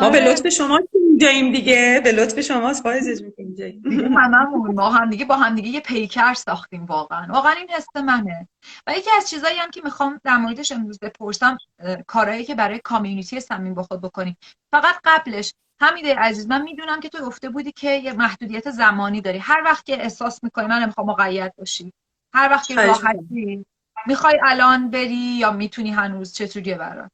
[0.00, 0.32] ما به آره.
[0.32, 2.00] لطف شما اینجاییم دیگه.
[2.04, 3.82] به لطف شما فایزش می‌کنیم.
[4.18, 4.74] هممون.
[4.74, 7.32] ما هم دیگه با هم دیگه یه پیکر ساختیم واقعا.
[7.32, 8.48] واقعا این حس منه.
[8.86, 11.58] و یکی از چیزایی هم که می‌خوام در موردش امروز بپرسم
[12.06, 14.36] کارهایی که برای کامیونیتی سمین با خود بکنیم
[14.72, 19.38] فقط قبلش حمیده عزیز من می‌دونم که تو گفته بودی که یه محدودیت زمانی داری.
[19.38, 21.92] هر وقت که احساس می‌کنی من نمی‌خوام مقید باشی.
[22.32, 23.66] هر وقت که راحتی
[24.06, 27.10] می‌خوای الان بری یا می‌تونی هنوز؟ چطوریه برات؟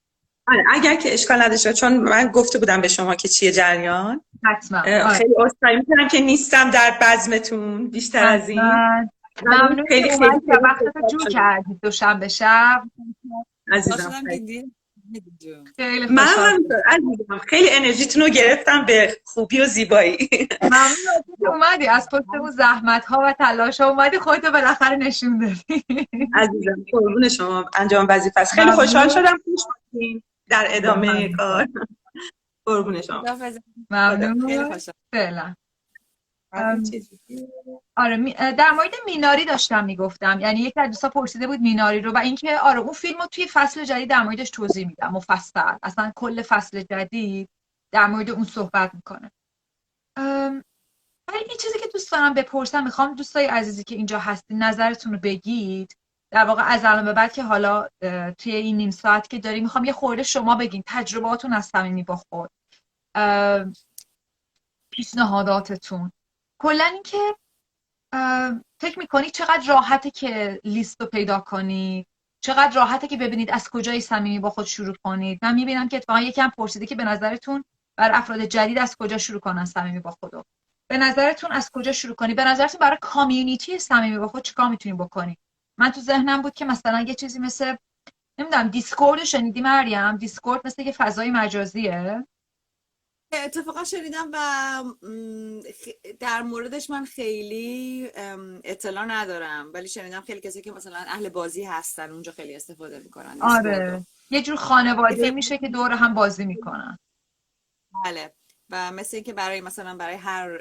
[0.49, 4.21] آره اگر که اشکال نداشته چون من گفته بودم به شما که چیه جریان.
[4.45, 4.79] حتما.
[4.79, 5.09] آره.
[5.09, 8.63] خیلی عذرخواهی می‌کنم که نیستم در بزمتون بیشتر از این.
[9.47, 10.25] ممنون خیلی خیلی
[10.63, 12.83] وقت جور کردید دوشنبه شب.
[13.73, 14.13] عزیزم
[15.77, 17.39] خیلی من هم عزیزم.
[17.39, 20.29] خیلی انرژیتون رو گرفتم به خوبی و زیبایی.
[20.63, 21.87] ممنون اومدی.
[21.87, 25.83] از پشت اون زحمت ها و تلاش ها اومدی خودتو بالاخره نشون دادی.
[26.35, 27.71] عزیزم قربون شما.
[27.79, 28.53] انجام وظیفه است.
[28.53, 29.61] خیلی خوشحال شدم خوش
[30.49, 31.69] در ادامه کار.
[32.65, 33.25] قربون شما.
[33.91, 34.79] ممنون.
[35.13, 35.55] فعلا.
[37.97, 40.41] آره در مورد میناری داشتم می‌گفتم.
[40.41, 43.47] یعنی یک از دوستا پرسیده بود میناری رو و اینکه آره اون فیلم رو توی
[43.47, 45.13] فصل جدید در موردش توضیح میدم.
[45.13, 45.77] مفصل.
[45.83, 47.49] اصلا کل فصل جدید
[47.93, 49.31] در مورد اون صحبت می‌کنه.
[51.29, 55.19] ولی این چیزی که دوست دارم بپرسم می‌خوام دوستای عزیزی که اینجا هستین نظرتون رو
[55.19, 55.97] بگید.
[56.31, 57.89] در واقع از الان به بعد که حالا
[58.39, 60.83] توی این نیم ساعت که داریم می‌خوام یه خورده شما بگین.
[60.87, 62.51] تجربهاتون از صمیمی با خود.
[64.93, 66.13] پیشنهاداتتون.
[66.59, 67.19] کلا اینکه
[68.81, 72.07] فکر می‌کنید چقدر راحته که لیست رو پیدا کنید
[72.41, 76.21] چقدر راحته که ببینید از کجای صمیمی با خود شروع کنید؟ من می‌بینم که اتفاقا
[76.21, 77.65] یکم پرسیده که به نظرتون
[77.97, 80.45] بر افراد جدید از کجا شروع کنن صمیمی با خودو؟
[80.89, 84.99] به نظرتون از کجا شروع کنید به نظرتون برای community صمیمی با خود چیکار می‌تونید
[84.99, 85.39] بکنید
[85.79, 87.77] من تو ذهنم بود که مثلا یه چیزی مثل
[88.39, 92.27] نمی‌دونم Discord شنیدی مریم؟ Discord مثل یه فضای مجازیه.
[93.33, 94.85] اتفاقا شنیدم و
[96.21, 98.09] در موردش من خیلی
[98.65, 99.71] اطلاع ندارم.
[99.75, 103.39] ولی شنیدم خیلی کسی که مثلا اهل بازی هستن اونجا خیلی استفاده می‌کنن.
[103.41, 104.07] آره.
[104.31, 106.99] یه جور خانواده میشه که دور هم بازی می‌کنن.
[108.05, 108.35] بله.
[108.71, 110.59] و مثل اینکه برای مثلا برای هر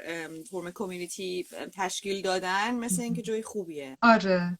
[0.50, 3.98] فرم کمیونیتی تشکیل دادن مثل اینکه جای خوبیه.
[4.02, 4.58] آره.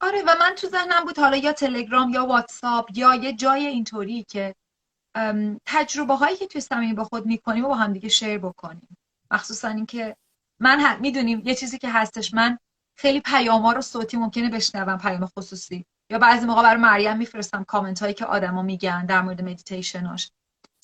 [0.00, 4.24] آره و من تو ذهنم بود حالا یا تلگرام یا واتساپ یا یه جای اینطوری
[4.28, 4.54] که
[5.66, 8.96] تجربه هایی که توی صمیمی با خود می‌کنیم و با هم دیگه شیر بکنیم.
[9.30, 10.16] مخصوصا اینکه
[10.60, 12.58] من می‌دونیم یه چیزی که هستش من
[12.96, 15.84] خیلی پیام رو صوتی ممکنه بشنوم پیام خصوصی.
[16.10, 20.30] یا بعضی موقع برای مریم میفرستم کامنت هایی که آدما میگن در مورد مدیتیشناش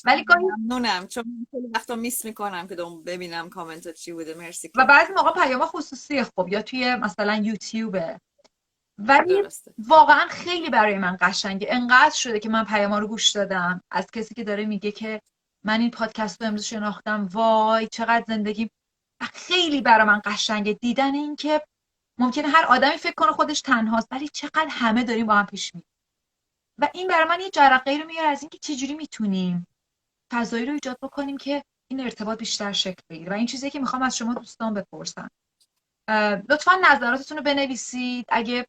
[0.04, 4.34] ولی گاهی ممنونم چون خیلی وقتا میس می‌کنم که دوم ببینم کامنت چی بوده.
[4.34, 4.70] مرسی.
[4.76, 7.96] و بعضی موقع پیام خصوصی خب یا توی مثلا یوتیوب
[8.98, 9.42] ولی
[9.78, 11.66] واقعا خیلی برای من قشنگه.
[11.70, 13.82] انقدر شده که من پیاما رو گوش دادم.
[13.90, 15.20] از کسی که داره میگه که
[15.64, 18.70] من این پادکست رو امروز شناختم وای چقدر زندگی.
[19.32, 20.72] خیلی برای من قشنگه.
[20.72, 21.62] دیدن این که
[22.18, 25.88] ممکنه هر آدمی فکر کنه خودش تنهاست ولی چقدر همه داریم با هم پیش میریم.
[26.78, 29.66] و این برای من یه جرقه رو میاره از اینکه چجوری می‌تونیم
[30.32, 33.30] فضایی رو ایجاد بکنیم که این ارتباط بیشتر شکل بگیره.
[33.30, 35.30] و این چیزی که می‌خوام از شما دوستان بپرسم.
[36.48, 38.24] لطفا نظراتتون رو بنویسید.
[38.28, 38.66] اگه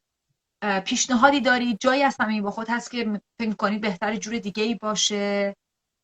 [0.86, 4.76] پیشنهادی دارید جایی از صمیمی با خود هست که فکر کنید بهتر جور دیگه ای
[4.76, 5.56] باشه؟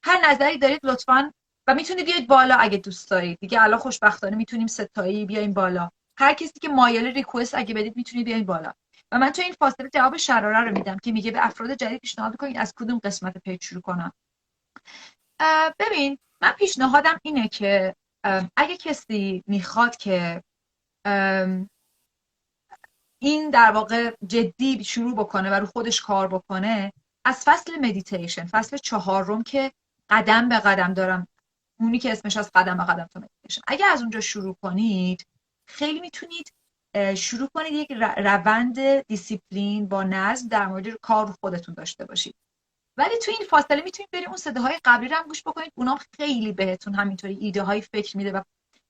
[0.03, 1.31] هر نظری دارید لطفا
[1.67, 3.39] و می‌تونید بیاید بالا اگه دوست دارید.
[3.39, 5.89] دیگه الان خوشبختانه می‌تونیم ستایی بیایم بالا.
[6.17, 8.73] هر کسی که مایل request اگه بدید می‌تونید بیاید بالا.
[9.11, 12.35] و من تو این فاصله جواب شراره رو میدم که میگه به افراد جدید پیشنهاد
[12.35, 14.11] کنید از کدوم قسمت page شروع کنم.
[15.79, 17.95] ببین من پیشنهادم اینه که
[18.55, 20.43] اگه کسی می‌خواد که
[23.25, 26.93] این در واقع جدی شروع بکنه و رو خودش کار بکنه
[27.25, 29.71] از فصل مدیتیشن فصل چهارم که
[30.09, 31.27] قدم به قدم دارم.
[31.79, 35.25] اونی که اسمش از قدم به قدم تو مدیتیشن اگه از اونجا شروع کنید
[35.67, 36.53] خیلی می‌تونید
[37.15, 42.35] شروع کنید یک روند دیسیپلین با نظم در مورد کار خودتون داشته باشید.
[42.97, 45.71] ولی تو این فاصله می‌تونید برید اون صداهای قبلی رو هم گوش بکنید.
[45.75, 48.41] اونام خیلی بهتون همینطوری ایده های فکر میده و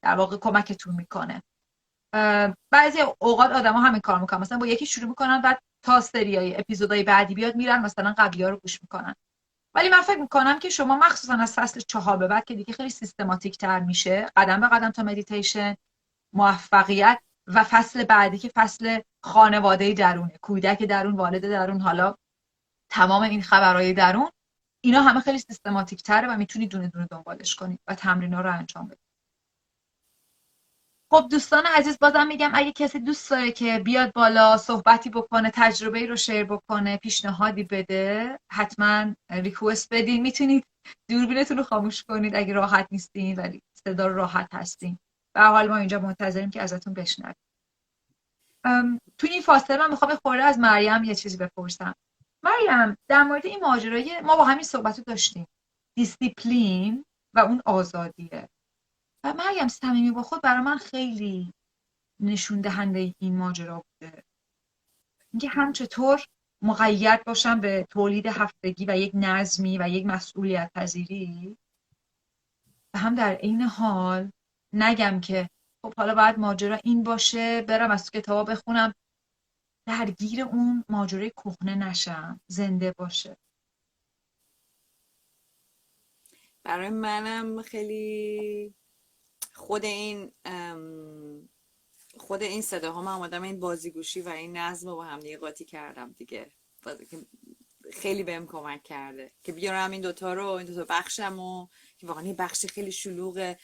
[0.02, 1.42] در واقع کمکتون می‌کنه.
[2.72, 4.40] بعضی اوقات آدما همین کار می‌کنن.
[4.42, 8.50] مثلا با یکی شروع می‌کنن بعد تا سریای اپیزودهای بعدی بیاد میرن مثلا قبلی ها
[8.50, 9.16] رو گوش می‌کنن.
[9.76, 12.90] ولی من فکر می‌کنم که شما مخصوصا از فصل چهار به بعد که دیگه خیلی
[12.90, 15.76] سیستماتیک تر میشه قدم به قدم تا مدیتیشن
[16.34, 22.16] موفقیت و فصل بعدی که فصل خانواده درونه کودک درون والد درون حالا
[22.92, 24.30] تمام این خبرهای درون
[24.84, 28.54] اینا همه خیلی سیستماتیک تره و می‌تونید دونه دونه دنبالش کنید و تمرین ها رو
[28.54, 29.05] انجام بدید
[31.16, 36.06] خب دوستان عزیز بازم میگم اگه کسی دوست داره که بیاد بالا صحبتی بکنه تجربه
[36.06, 40.22] رو share بکنه پیشنهادی بده حتما request بدین.
[40.22, 40.64] می‌تونید
[41.10, 44.98] دوربینتون رو خاموش کنید اگه راحت نیستین ولی صدا راحت هستین.
[45.36, 47.36] و حال ما اینجا منتظریم که ازتون بشنویم.
[49.18, 51.96] تو این فاصله من می‌خوام خورده از مریم یه چیزی بپرسم.
[52.44, 55.48] مریم در مورد این ماجرای ما با همین صحبت داشتیم.
[55.98, 58.50] دیسیپلین و اون آزادیه.
[59.26, 61.54] و مریم صمیمی با خود برای من خیلی
[62.20, 64.24] نشون دهنده این ماجرا بوده.
[65.34, 66.26] اینکه هم چطور
[66.62, 71.58] مقید باشم به تولید هفتگی و یک نظمی و یک مسئولیت پذیری
[72.94, 74.32] و هم در این حال
[74.74, 75.50] نگم که
[75.82, 78.94] خب حالا باید ماجرا این باشه برم از کتابا بخونم
[79.88, 83.38] درگیر اون ماجرای کهنه نشم زنده باشه.
[86.64, 88.76] برای منم خیلی
[89.56, 90.32] خود این
[92.18, 95.66] خود این صداها من آمدم این بازیگوشی و این نظم رو با هم دیگه قاطی
[95.66, 96.52] کردم دیگه.
[97.94, 102.24] خیلی بهم کمک کرده که بیارم این دوتا رو این دوتا بخشم و که واقعا
[102.24, 103.56] این بخشی خیلی شلوغ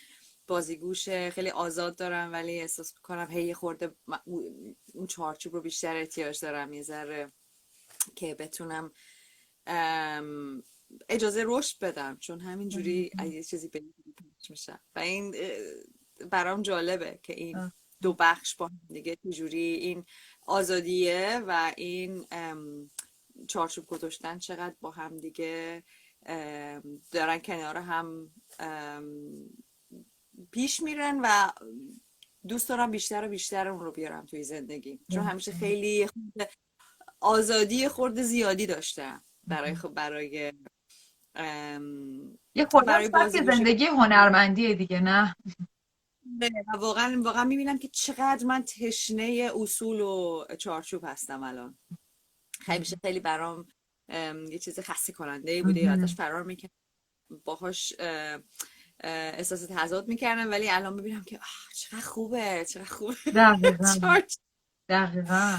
[0.48, 3.96] بازیگوشه خیلی آزاد دارم ولی احساس می‌کنم هی خورده
[4.94, 7.32] اون چارچوب رو بیشتر احتیاج دارم یه ذره
[8.16, 8.92] که بتونم
[11.10, 12.18] اجازه رشد بدم.
[12.18, 13.84] چون همینجوری یه چیزی به
[14.50, 15.36] میشم و این
[16.30, 20.06] برام جالبه که این دو بخش با دیگه چجوری این
[20.48, 22.28] آزادیه و این
[23.48, 25.84] چارچوب گذاشتن چقدر با هم دیگه
[27.12, 28.32] دارن کنار هم
[30.52, 31.52] پیش میرن و
[32.48, 35.00] دوست دارم بیشتر و بیشتر اون رو بیارم توی زندگی.
[35.12, 36.08] چون همیشه خیلی
[37.20, 40.54] آزادی خورده زیادی داشتم برای خب برای
[42.56, 45.36] یه خورده زندگی هنرمندیه دیگه نه؟
[46.80, 51.78] واقعا واقعا می‌بینم که چقدر من تشنه اصول و چارچوب هستم الان.
[52.60, 53.68] خیلی خیلی برام
[54.50, 55.80] یه چیز خسته کننده بوده.
[55.80, 56.70] یادش فرار می‌کنم
[57.44, 57.94] باهاش
[59.04, 60.52] احساس تضاد می‌کردم.
[60.52, 61.40] ولی الان می‌بینم که
[61.76, 63.16] چقدر خوبه چقدر خوبه.
[63.36, 64.22] دقیقا.
[64.90, 65.58] دقیقا.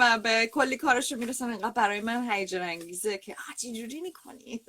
[0.00, 4.64] و به کلی کارش رو می‌رسم اینقدر برای من هیجان انگیزه که آه چجوری می‌کنی؟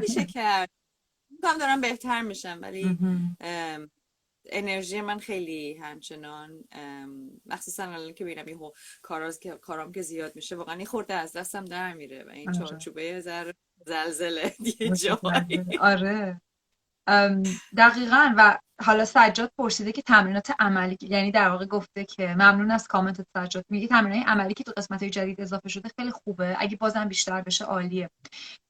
[0.00, 0.70] میشه کرد
[1.30, 2.98] می‌کنم دارم بهتر میشم ولی
[4.50, 6.64] انرژی من خیلی همچنان
[7.46, 8.58] مخصوصا الان که ببینم این
[9.60, 13.52] کارام که زیاد میشه واقعا این خورده از دستم در میره و این چارچوبه زر
[13.86, 15.78] زلزله دیگه جایی.
[15.80, 16.40] آره.
[17.76, 22.88] دقیقا و حالا سجاد پرسیده که تمرینات عملی یعنی در واقع گفته که ممنون از
[22.88, 23.64] کامنت سجاد.
[23.68, 26.56] میگه تمرینات عملی که تو قسمت جدید اضافه شده خیلی خوبه.
[26.58, 28.10] اگه بازم بیشتر بشه عالیه.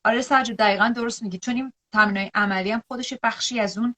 [0.05, 1.39] آره سجاد دقیقا درست میگی.
[1.39, 3.95] چون این تمرینات عملی هم خودش بخشی از اون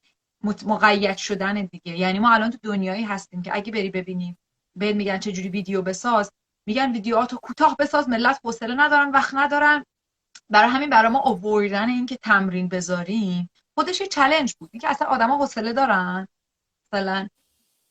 [0.65, 1.97] مقید شدن دیگه.
[1.99, 4.37] یعنی ما الان تو دنیایی هستیم که اگه بری ببینیم
[4.75, 6.31] بهت میگن چه جوری ویدیو بساز
[6.67, 9.85] میگن ویدیوهاتو کوتاه بساز ملت حوصله ندارن وقت ندارن.
[10.49, 13.49] برای همین برای ما آوردن این که تمرین بذاریم.
[13.75, 14.69] خودش یه چلنج بود.
[14.73, 16.27] اینکه اصلا آدما حوصله دارن
[16.93, 17.27] مثلا.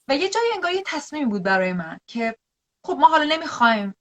[0.09, 2.37] و یه جایی انگار یه تصمیم بود برای من که
[2.87, 3.95] خب ما حالا نمی‌خوایم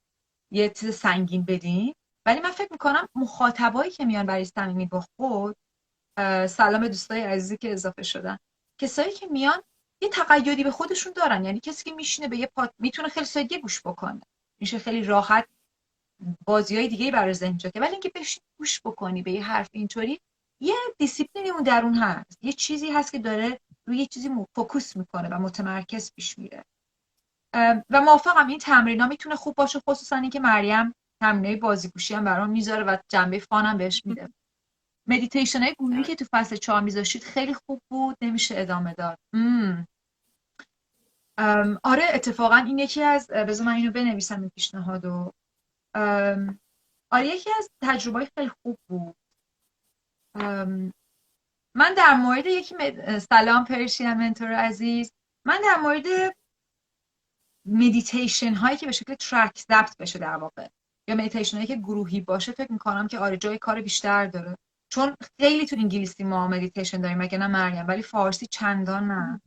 [0.51, 5.55] یه چیز سنگین بدیم ولی من فکر می‌کنم مخاطبایی که میان برای صمیمی با خود
[6.47, 8.37] سلام دوستای عزیزی که اضافه شدن.
[8.81, 9.61] کسایی که میان
[10.01, 11.45] یه تقیدی به خودشون دارن.
[11.45, 14.21] یعنی کسی که میشینه به یه پاد می‌تونه خیلی سادگی گوش بکنه.
[14.59, 15.47] میشه خیلی راحت
[16.45, 20.19] بازی های دیگه برای ذهن که ولی اینکه بشین گوش بکنی به یه حرف اینطوری
[20.61, 22.37] یه دیسیپلینی اون درون هست.
[22.41, 26.63] یه چیزی هست که داره روی یه چیزی focus می‌کنه و متمرکز پیش میره.
[27.89, 32.49] و موافقم این تمرین ها می‌تونه خوب باشه خصوصا اینکه مریم تمرینای بازیگوشی هم برام
[32.49, 34.29] می‌ذاره و جنبه فانم بهش میده.
[35.07, 39.17] مدیتیشن های گروهی که تو فصل چهار میذاشتید خیلی خوب بود نمیشه ادامه داد.
[41.83, 45.31] آره اتفاقا این یکی از بذار من اینو بنویسم این پیشنهادو.
[47.11, 49.15] آره یکی از تجربه خیلی خوب بود.
[51.75, 52.75] من در مورد یکی
[53.19, 55.11] سلام Persian Mentor عزیز
[55.45, 56.35] من در مورد
[57.65, 60.67] مدیتیشن هایی که به شکل track ضبط بشه در واقع
[61.07, 64.57] یا مدیتیشن هایی که گروهی باشه فکر می‌کنم که آره جای کار بیشتر داره.
[64.91, 69.41] چون خیلی تو انگلیسی ما مدیتیشن داریم مگه نه مریم؟ ولی فارسی چندان نه.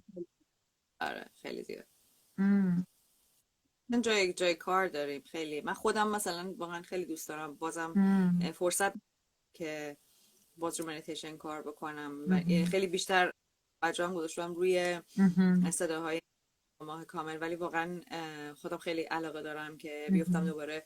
[1.01, 1.87] آره خیلی زیاد.
[4.01, 5.61] جای جای کار داریم خیلی.
[5.61, 7.55] من خودم مثلا واقعا خیلی دوست دارم.
[7.55, 7.95] بازم
[8.55, 8.93] فرصت
[9.55, 9.97] که
[10.57, 13.31] باز رو مدیتیشن کار بکنم و خیلی بیشتر
[13.83, 15.01] اجرام گذاشتم روی
[15.73, 16.21] صداهای
[16.81, 17.39] ماه کامل.
[17.41, 18.01] ولی واقعا
[18.55, 20.85] خودم خیلی علاقه دارم که بیفتم دوباره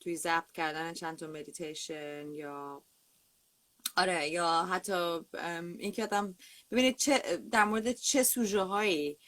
[0.00, 2.84] توی ضبط کردن چند تا مدیتیشن یا
[3.96, 5.20] آره یا حتی
[5.78, 6.36] اینکه آدم
[6.70, 9.18] ببینید چه در مورد چه سوژه هایی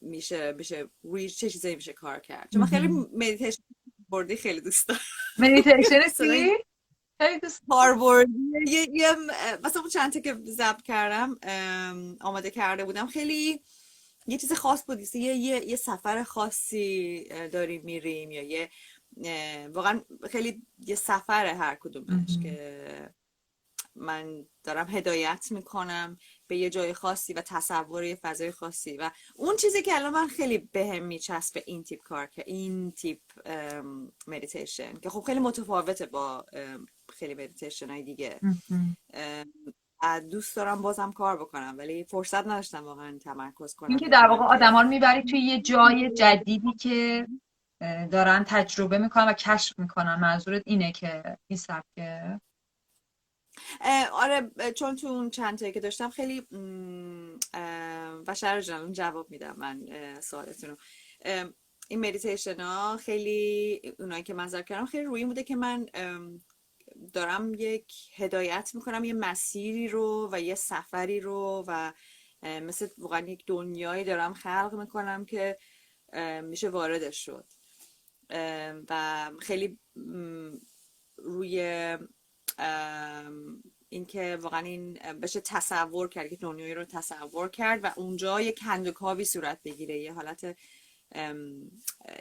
[0.00, 2.48] میشه میشه روی چه چیزایی میشه کار کرد.
[2.52, 3.62] چون من خیلی مدیتیشن
[4.08, 5.00] بردی خیلی دوست دارم.
[5.38, 6.69] مدیتیشن چی؟
[7.70, 8.28] هاروارد
[8.66, 9.16] یه یه
[9.64, 11.38] مثلا چند تا که ضبط کردم
[12.20, 13.60] آماده کرده بودم خیلی
[14.26, 15.00] یه چیز خاص بود.
[15.14, 18.70] یه یه یه سفر خاصی داریم میریم یا یه
[19.68, 20.00] واقعا
[20.30, 23.10] خیلی یه سفر هر کدومش که
[23.94, 26.18] من دارم هدایت می‌کنم.
[26.50, 28.96] به یه جای خاصی و تصور یه فضای خاصی.
[28.96, 33.20] و اون چیزی که الان من خیلی بهم میچسبه این تیپ کار که این تیپ
[34.26, 36.44] مدیتیشن که خب خیلی متفاوته با
[37.12, 38.40] خیلی مدیتیشن های دیگه
[40.30, 43.88] دوست دارم بازم کار بکنم ولی فرصت نداشتم واقعا تمرکز کنم.
[43.88, 47.26] اینکه در واقع آدم ها رو می‌بری توی یه جای جدیدی که
[48.10, 50.14] دارن تجربه می‌کنن و کشف می‌کنن.
[50.20, 52.40] منظورت اینه که این سبکه؟
[54.12, 56.46] آره چون تو اون چند تایی که داشتم خیلی
[58.26, 59.86] و جان جواب میدم من
[60.20, 60.76] سوالتون رو
[61.88, 65.86] این مدیتیشن ها خیلی اونایی که منظر کردم خیلی روی بوده که من
[67.12, 71.92] دارم یک هدایت می‌کنم یه مسیری رو و یه سفری رو و
[72.42, 75.58] مثل واقعا یک دنیایی دارم خلق می‌کنم که
[76.42, 77.46] میشه واردش شد.
[78.90, 79.78] و خیلی
[81.16, 81.98] روی
[83.88, 84.92] اینکه واقعا این
[85.22, 90.12] بشه تصور کرد که دنیایی رو تصور کرد و اونجا یک کندوکاوی صورت بگیره یه
[90.12, 90.56] حالت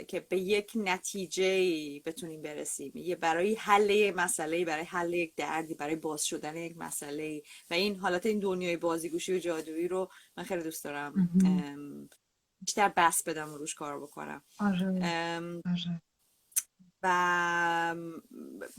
[0.07, 2.91] که به یک نتیجه بتونیم برسیم.
[2.95, 7.95] یه برای حل مسئله برای حل یک دردی برای باز شدن یک مسئله و این
[7.95, 11.29] حالت این دنیای بازیگوشی و جادویی رو من خیلی دوست دارم.
[12.61, 14.41] بیشتر بس بدم و روش کار بکنم.
[14.59, 14.87] آره.
[15.65, 16.01] آره.
[17.03, 17.95] و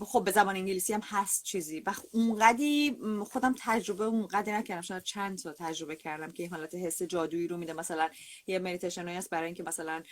[0.03, 1.81] خب به زبان انگلیسی هم هست چیزی.
[1.81, 2.99] و اونقدی
[3.31, 4.81] خودم تجربه اونقدی نکردم.
[4.81, 7.73] شاید چند تا تجربه کردم که این حالت حس جادویی رو میده.
[7.73, 8.11] مثلا
[8.47, 10.03] یه مدیتیشن هست برای اینکه مثلا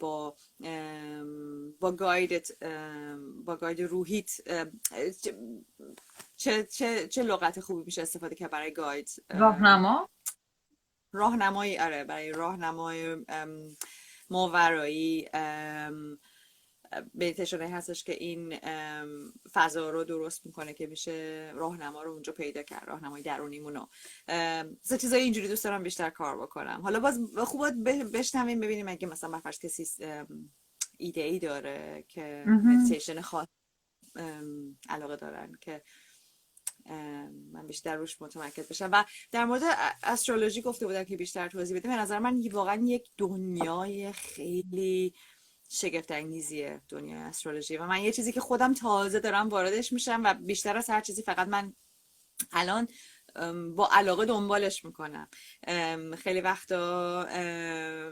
[0.00, 0.36] با
[1.80, 2.48] با گایدت
[3.44, 4.30] با گاید روحیت
[6.36, 10.08] چه چه چه لغت خوبی میشه استفاده کرد برای گاید راهنما؟
[11.12, 13.16] راهنمایی آره برای راهنمای
[14.30, 15.28] ماورایی
[17.14, 18.58] مدیتیشن هستش که این
[19.52, 23.86] فضا رو درست می‌کنه که میشه راهنما رو اونجا پیدا کرد راهنمای درونیمونو
[24.82, 26.80] سه چیزای اینجوری دوست دارم بیشتر کار بکنم.
[26.82, 27.66] حالا باز خوب
[28.16, 29.86] بشنویم ببینیم اگه مثلا بفرض کسی
[30.98, 33.46] ایده ای داره که مدیتیشن خاص
[34.88, 35.82] علاقه دارن که
[37.52, 38.88] من بیشتر روش متمرکز بشم.
[38.92, 39.62] و در مورد
[40.02, 41.88] astrology گفته بودم که بیشتر توضیح بده.
[41.88, 45.14] به نظر من واقعا یک دنیای خیلی
[45.72, 47.76] شگفت انگیزیه دنیای استرولوژی.
[47.76, 51.22] و من یه چیزی که خودم تازه دارم واردش میشم و بیشتر از هر چیزی
[51.22, 51.72] فقط من
[52.52, 52.88] الان
[53.76, 55.28] با علاقه دنبالش می‌کنم.
[56.18, 57.26] خیلی وقتا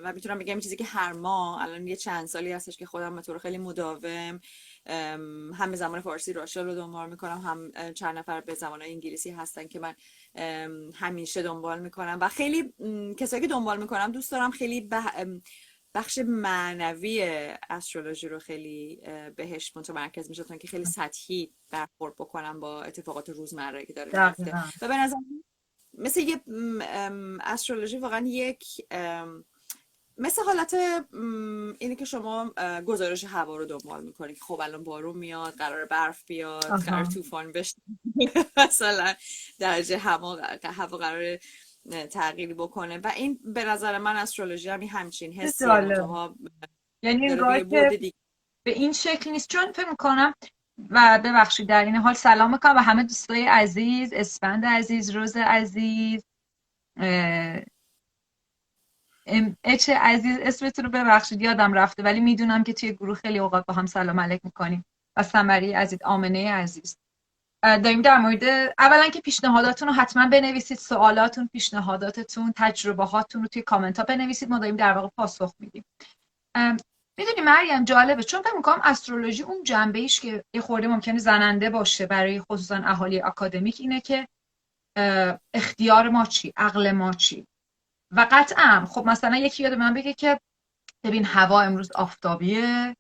[0.05, 3.23] و می‌تونم بگم چیزی که هر ماه الان یه چند سالی هستش که خودم به
[3.23, 4.41] طور خیلی مداوم
[5.55, 9.69] هم به زمان فارسی راشل رو دنبال می‌کنم هم چند نفر به زمان انگلیسی هستن
[9.69, 9.95] که من
[10.95, 12.19] همیشه دنبال می‌کنم.
[12.21, 12.75] و خیلی
[13.19, 14.89] کسایی که دنبال می‌کنم دوست دارم خیلی
[15.99, 17.23] بخش معنوی
[17.71, 19.01] استرولوژی رو خیلی
[19.37, 24.89] بهش متمرکز میشه که خیلی سطحی برخورد بکنم با اتفاقات روزمره که داره میفته و
[24.89, 25.17] به نظر
[25.95, 26.41] مثل یه
[27.41, 28.65] استرولوژی واقعا یک
[30.19, 30.75] مثل حالت
[31.79, 32.55] اینه که شما
[32.87, 37.77] گزارش هوا رو دنبال می‌کنید خب الان بارون میاد قرار برف بیاد قرار طوفان بشه.
[38.57, 39.15] مثلا
[39.59, 41.39] درجه هوا هوا قرار
[42.11, 42.99] تغییری بکنه.
[42.99, 45.65] و این به نظر من استرولوژی هم همچین حسی
[47.03, 47.37] یعنی
[48.65, 49.49] به این شکل نیست.
[49.51, 50.35] چون فکر می‌کنم
[50.91, 56.23] و ببخشید در این حال سلام می‌کنم و همه دوستای عزیز اسفند عزیز روز عزیز
[59.65, 63.75] اچ عزیز اسمتون رو ببخشید یادم رفته ولی می‌دونم که توی گروه خیلی اوقات با
[63.75, 64.85] هم سلام علیک می‌کنیم.
[65.17, 66.97] و سمری عزیز آمنه عزیز.
[67.63, 68.45] داریم در مورد
[68.79, 74.49] اولا که پیشنهاداتون رو حتما بنویسید سوالاتون پیشنهاداتتون تجربه هاتون رو توی کامنت ها بنویسید
[74.51, 75.85] ما داریم در واقع پاسخ میدیم.
[77.19, 81.71] می‌دونی مریم جالبه چون فکر می‌کنم استرولوژی اون جنبه ایش که یه خورده ممکنه زننده
[81.71, 84.29] باشه برای خصوصا اهالی اکادمیک اینه که
[85.55, 87.47] اختیار ما چی؟ عقل ما چی؟
[88.11, 90.41] و قطعا خب مثلا یکی یاد من بگه که
[91.05, 92.97] ببین هوا امروز آفتابیه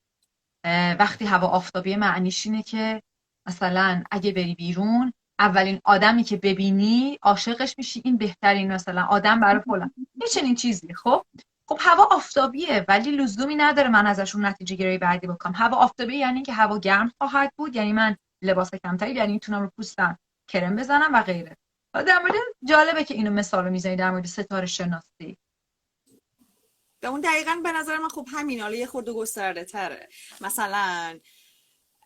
[0.98, 3.02] وقتی هوا آفتابیه معنیش اینه که
[3.49, 9.62] مثلا اگه بری بیرون اولین آدمی که ببینی عاشقش میشی این بهترین مثلا آدم برای
[9.62, 9.94] فلان.
[10.20, 11.24] یه چنین چیزی خب؟
[11.68, 15.53] خب هوا آفتابیه ولی لزومی نداره من ازشون نتیجه گیری بعدی بکنم.
[15.57, 19.70] هوا آفتابیه یعنی که هوا گرم خواهد بود یعنی من لباس کمتری یعنی می‌تونم رو
[19.76, 20.18] پوستم
[20.51, 21.57] کرم بزنم و غیره.
[21.94, 22.34] در مورد
[22.64, 25.38] جالبه که اینو مثال رو می‌زنی در مورد ستاره شناسی
[27.05, 30.09] اون دقیقا به نظر من خب همین حالا یه خورده گسترده تره
[30.40, 31.18] مثلا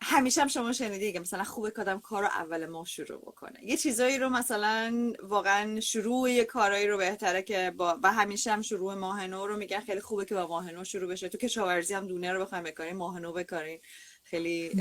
[0.03, 3.63] همیشه هم شما شنیدی که مثلا خوبه کدام کار رو اول ما شروع بکنه.
[3.63, 8.61] یه چیزایی رو مثلا واقعا شروع یه کارایی رو بهتره که با و همیشه هم
[8.61, 11.29] شروع ماه نو رو میگن خیلی خوبه که با ماه نو شروع بشه.
[11.29, 13.79] تو کشاورزی هم دونه رو بخوایم بکاریم ماه نو بکارین
[14.23, 14.71] خیلی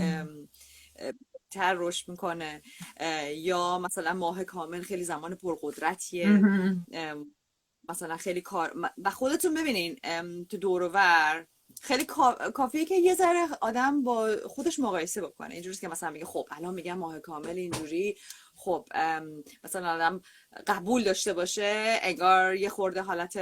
[1.51, 2.62] تر رشد می‌کنه.
[3.35, 6.43] یا مثلا ماه کامل خیلی زمان پرقدرتیه.
[7.89, 8.73] مثلا خیلی کار
[9.05, 9.97] و خودتون ببینین
[10.45, 11.47] تو دورور
[11.85, 12.05] خیلی
[12.55, 15.55] کافیه که یه ذره آدم با خودش مقایسه بکنه.
[15.55, 18.16] اینجوری که مثلا میگه خب الان میگم ماه کامل اینجوری.
[18.57, 18.89] خب
[19.64, 20.20] مثلا آدم
[20.66, 23.33] قبول داشته باشه انگار یه خورده حالت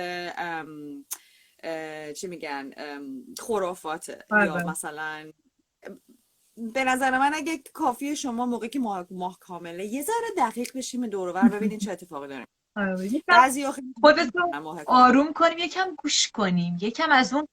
[2.12, 2.70] چی میگن
[3.38, 4.24] خرافاته.
[4.30, 4.70] یا بله.
[4.70, 5.32] مثلا
[6.57, 11.07] به نظر من اگه کافیه شما موقعی که ماه, ماه کامله یه ذره دقیق بشیم
[11.07, 12.47] دور ببینین چه اتفاقی داره.
[12.76, 13.66] آره، بعضی
[14.01, 14.55] خودتون
[14.86, 16.78] آروم کنیم یکم گوش کنیم.
[16.80, 17.49] یکم از اون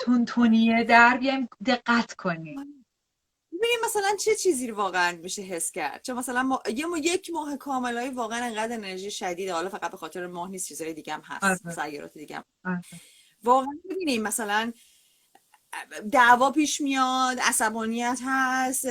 [0.00, 2.84] تونتونیه در بیایم دقت کنیم.
[3.52, 6.02] ببینیم مثلا چه چیزی رو واقعا میشه حس کرد.
[6.02, 6.62] چون مثلا ما...
[6.74, 9.52] یه ما یک ماه کاملای واقعا انقدر انرژی شدیده.
[9.52, 11.66] حالا فقط به خاطر ماه نیست چیزای دیگه هم هست.
[11.66, 11.74] آره.
[11.74, 12.44] سیارات دیگه هم.
[12.64, 12.80] آره.
[13.44, 14.72] واقعا ببینیم مثلا
[16.12, 18.86] دعوا پیش میاد عصبانیت هست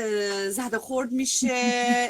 [0.50, 2.10] زد خورد میشه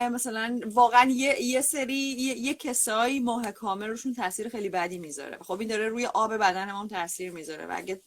[0.12, 5.38] مثلا واقعا یه, یه سری یه, کسایی ماه کامل روشون تاثیر خیلی بدی می‌ذاره.
[5.40, 8.00] خب این داره روی آب بدن هم تاثیر می‌ذاره و اگه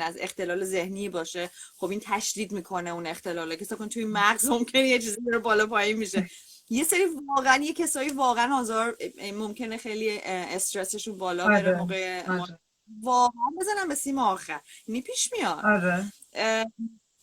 [0.00, 3.56] از اختلال ذهنی باشه خب این تشدید می‌کنه اون اختلاله.
[3.56, 6.30] که کن توی مغز ممکنه یه چیزی رو بالا پایین میشه.
[6.70, 8.96] یه سری واقعا یه کسایی واقعا آزار
[9.34, 12.58] ممکنه خیلی استرسشون بالا بره آره، موقع آره.
[13.02, 14.60] واقعا بزنم به سیم آخر.
[14.86, 15.64] اینی پیش میاد.
[15.64, 16.12] آره.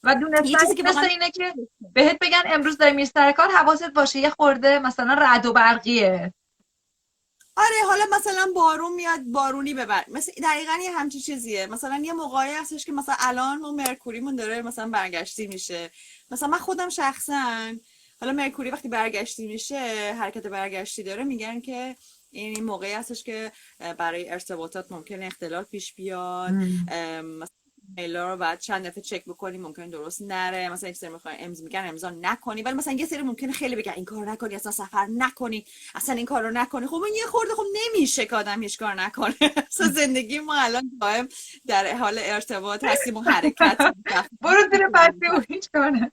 [0.04, 1.54] و دونستن که مثل اینه که
[1.94, 6.34] بهت بگن امروز داری میری سر کار حواست باشه یه خورده مثلا رد و برقیه.
[7.58, 10.06] آره حالا مثلا بارون میاد بارونی ببر.
[10.08, 11.68] مثل دقیقا یه همچی چیزیه.
[11.68, 15.92] مثلا یه موقعی هستش که مثلا الان ما مرکوریمون داره مثلا برگشتی میشه.
[16.32, 17.74] مثلا من خودم شخصا
[18.20, 21.96] حالا مرکوری وقتی برگشتی میشه حرکت برگشتی داره میگن که
[22.30, 23.52] این موقعی هستش که
[23.98, 26.52] برای ارتباطات ممکن اختلال پیش بیاد.
[27.22, 27.48] مثلا
[28.32, 30.70] رو بعد چند دفعه چک بکنی ممکن درست نره.
[30.70, 32.62] مثلا یک سری می‌خوای امضا میگن امضا نکنی.
[32.62, 35.66] ولی مثلا یه سری ممکنه خیلی بگن این کار نکنی اصلا سفر نکنی.
[35.96, 36.88] اصلا این کار رو نکنی.
[36.88, 39.36] خب این یه خورده خب نمیشه که آدم هیچ کار نکنه.
[39.72, 41.28] اصلا زندگی ما الان دائم
[41.66, 43.78] در حال ارتباط هستیم و حرکت
[44.42, 46.12] برو زیر پرده و هیچ کار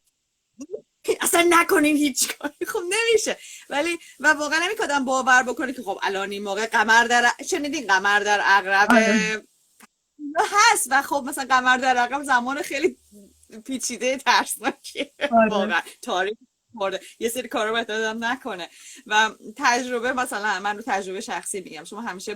[1.21, 2.67] اصلا نکنین هیچ کاری.
[2.67, 3.39] خب نمیشه.
[3.69, 8.21] ولی و واقعا نمیکادم باور بکنه که خب الان این موقع قمر در شنیدین قمر
[8.21, 9.43] در عقرب آره.
[10.73, 12.97] هست و خب مثلا قمر در عقرب زمان خیلی
[13.65, 15.13] پیچیده ترسناکیه.
[15.33, 15.51] آره.
[15.51, 16.39] واقعا تاریخ
[17.19, 18.69] یه سری کارو باید نکنه.
[19.07, 21.85] و تجربه مثلا من رو تجربه شخصی میگم.
[21.85, 22.35] شما همیشه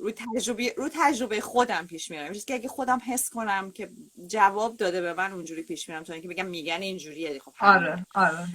[0.00, 3.90] رو تجربه رو تجربه خودم پیش میرم که اگه خودم حس کنم که
[4.26, 8.48] جواب داده به من اونجوری پیش میرم تا اینکه بگم میگن اینجوریه خب آره آره.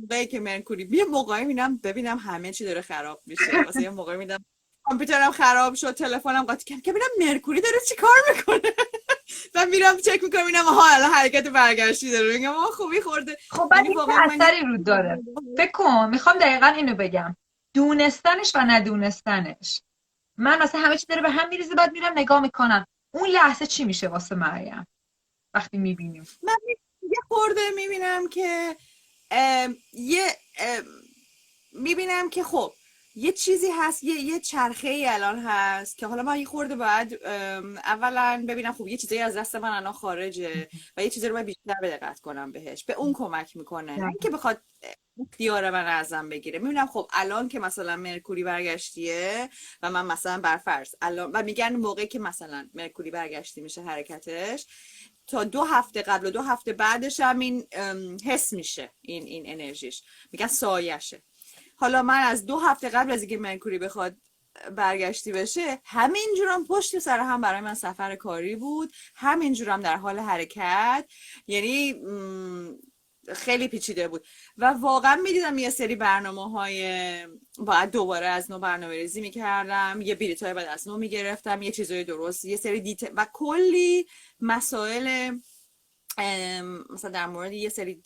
[0.00, 3.62] موقعی که مرکوری یه موقعی می‌بینم ببینم همه چی داره خراب میشه.
[3.66, 4.44] واسه یه موقعی میدم
[4.84, 8.72] کامپیوترم خراب شد تلفنم قاطی کرد که ببینم مرکوری داره چی کار می‌کنه؟
[9.54, 12.38] و میرم چک می‌کنم اینم ها الان حرکت برگشتی داره.
[12.38, 13.36] میگم خوبی خورده.
[13.50, 15.22] خب بعد این اثری رو داره؟
[15.58, 17.36] فکر کن می‌خوام دقیقا اینو بگم.
[17.74, 19.82] دونستنش و ندونستنش.
[20.38, 22.86] من مثلا همه چی داره به هم میریزه بعد میرم نگاه می‌کنم.
[23.10, 24.86] اون لحظه چی میشه واسه مریم؟
[25.54, 26.26] وقتی می‌بینیم.
[26.42, 26.56] من
[27.02, 28.76] یه خورده می‌بینم که
[29.92, 30.36] یه
[31.72, 32.72] می‌بینم که خب
[33.14, 37.18] یه چیزی هست یه, یه چرخه ای الان هست که حالا من یه خورده باید
[37.84, 41.46] اولا ببینم خب یه چیزی از دست من الان خارجه و یه چیزی رو باید
[41.46, 44.12] بیشتر دقت کنم بهش به اون کمک می‌کنه.
[44.22, 44.62] که بخواد
[45.20, 46.58] اختیار من ازم بگیره.
[46.58, 49.48] می‌بینم خب الان که مثلا مرکوری برگشتیه
[49.82, 54.66] و من مثلا برفرض الان و میگن موقعی که مثلا مرکوری برگشتی میشه حرکتش
[55.26, 57.66] تا دو هفته قبل و دو هفته بعدش هم این
[58.24, 60.02] حس میشه این این انرژیش.
[60.32, 61.22] میگن سایشه.
[61.76, 64.16] حالا من از دو هفته قبل از اینکه مرکوری بخواد
[64.76, 68.92] برگشتی بشه همینجورم پشت سر هم برای من سفر کاری بود.
[69.14, 71.04] همینجورم در حال حرکت.
[71.46, 71.94] یعنی
[73.34, 74.26] خیلی پیچیده بود.
[74.58, 77.26] و واقعا می‌دیدم یه سری برنامه های
[77.58, 81.70] باید دوباره از نو برنامه ریزی می‌کردم یه بیلیت های باید از نو می‌گرفتم یه
[81.70, 84.06] چیزای درست یه سری دیت و کلی
[84.40, 85.38] مسائل
[86.90, 88.02] مثلا در مورد یه سری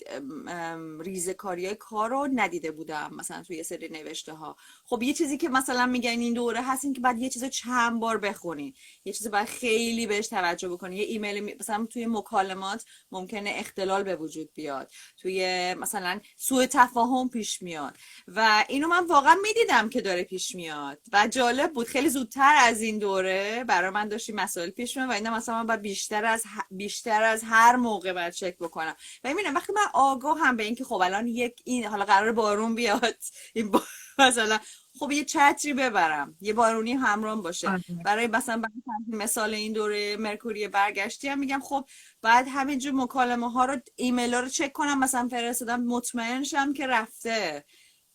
[1.00, 5.36] ریزکاری های کار رو ندیده بودم مثلا توی یه سری نوشته ها خب یه چیزی
[5.36, 8.74] که مثلا میگن این دوره هست این که بعد یه چیز چند بار بخونی.
[9.04, 10.96] یه چیزی باید خیلی بهش توجه بکنی.
[10.96, 14.90] یه ایمیل مثلا توی مکالمات ممکنه اختلال به وجود بیاد.
[15.16, 17.96] توی مثلا سوء تفاهم پیش میاد.
[18.28, 20.98] و اینو من واقعا می‌دیدم که داره پیش میاد.
[21.12, 21.86] و جالب بود.
[21.86, 25.76] خیلی زودتر از این دوره برای من داشتی مسائل پیش میاد و اینا مثلا من
[25.76, 30.38] بیشتر از بیشتر از هر موقع موقع باید چک بکنم و می‌بینم وقتی من آگاه
[30.38, 33.16] هم به اینکه خب الان یک این حالا قرار بارون بیاد
[33.54, 33.82] این با...
[34.18, 34.58] مثلا
[34.98, 37.82] خب یه چتری ببرم یه بارونی همراه باشه آره.
[38.04, 38.62] برای مثلا
[39.08, 41.84] مثال این دوره مرکوری برگشتی هم میگم خب
[42.22, 46.86] بعد همینجور مکالمه ها رو ایمیل ها رو چک کنم مثلا فرستادم مطمئن شم که
[46.86, 47.64] رفته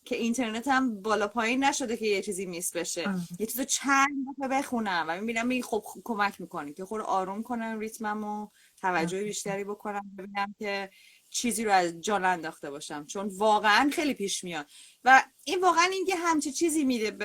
[0.04, 3.14] که اینترنت هم بالا پایین نشده که یه چیزی میس بشه آه.
[3.38, 8.48] یه چیزو چند دفعه بخونم و می‌بینم خب کمک می‌کنه که خود آروم کنم ریتممو
[8.80, 10.90] توجه بیشتری بکنم ببینم که
[11.30, 13.06] چیزی رو از جان انداخته باشم.
[13.06, 14.66] چون واقعا خیلی پیش میاد.
[15.04, 17.18] و این واقعا اینکه همچی چیزی میده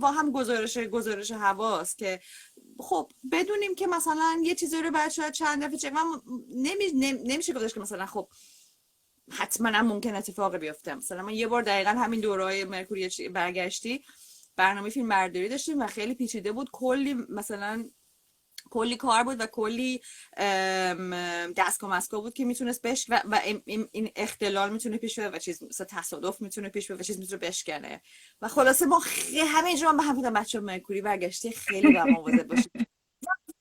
[0.00, 2.20] با هم گزارش گزارش هواست که
[2.78, 5.92] خب بدونیم که مثلا یه چیزی رو بعد شاید چند دفعه چک
[6.50, 6.92] نمی...
[7.24, 8.28] نمیشه گذاشت که مثلا خب
[9.30, 10.94] حتما هم ممکن اتفاقی بیفته.
[10.94, 14.04] مثلا من یه بار دقیقا همین دورهای مرکوری برگشتی
[14.56, 16.70] برنامه فیلم برداری داشتیم و خیلی پیچیده بود.
[16.72, 17.84] کلی مثلا
[18.70, 20.00] کلی کار بود و کلی
[21.56, 25.62] دستگاه مسکا بود که می‌تونست بش و, و این اختلال می‌تونه پیش بیاد و چیز
[25.62, 28.02] مثلا تصادف می‌تونه پیش بیاد و چیز می‌تونه بشکنه.
[28.42, 32.48] و خلاصه ما خیلی همه جا به هم بودم بچه مرکوری برگشتی خیلی با مواظب
[32.48, 32.72] باشید.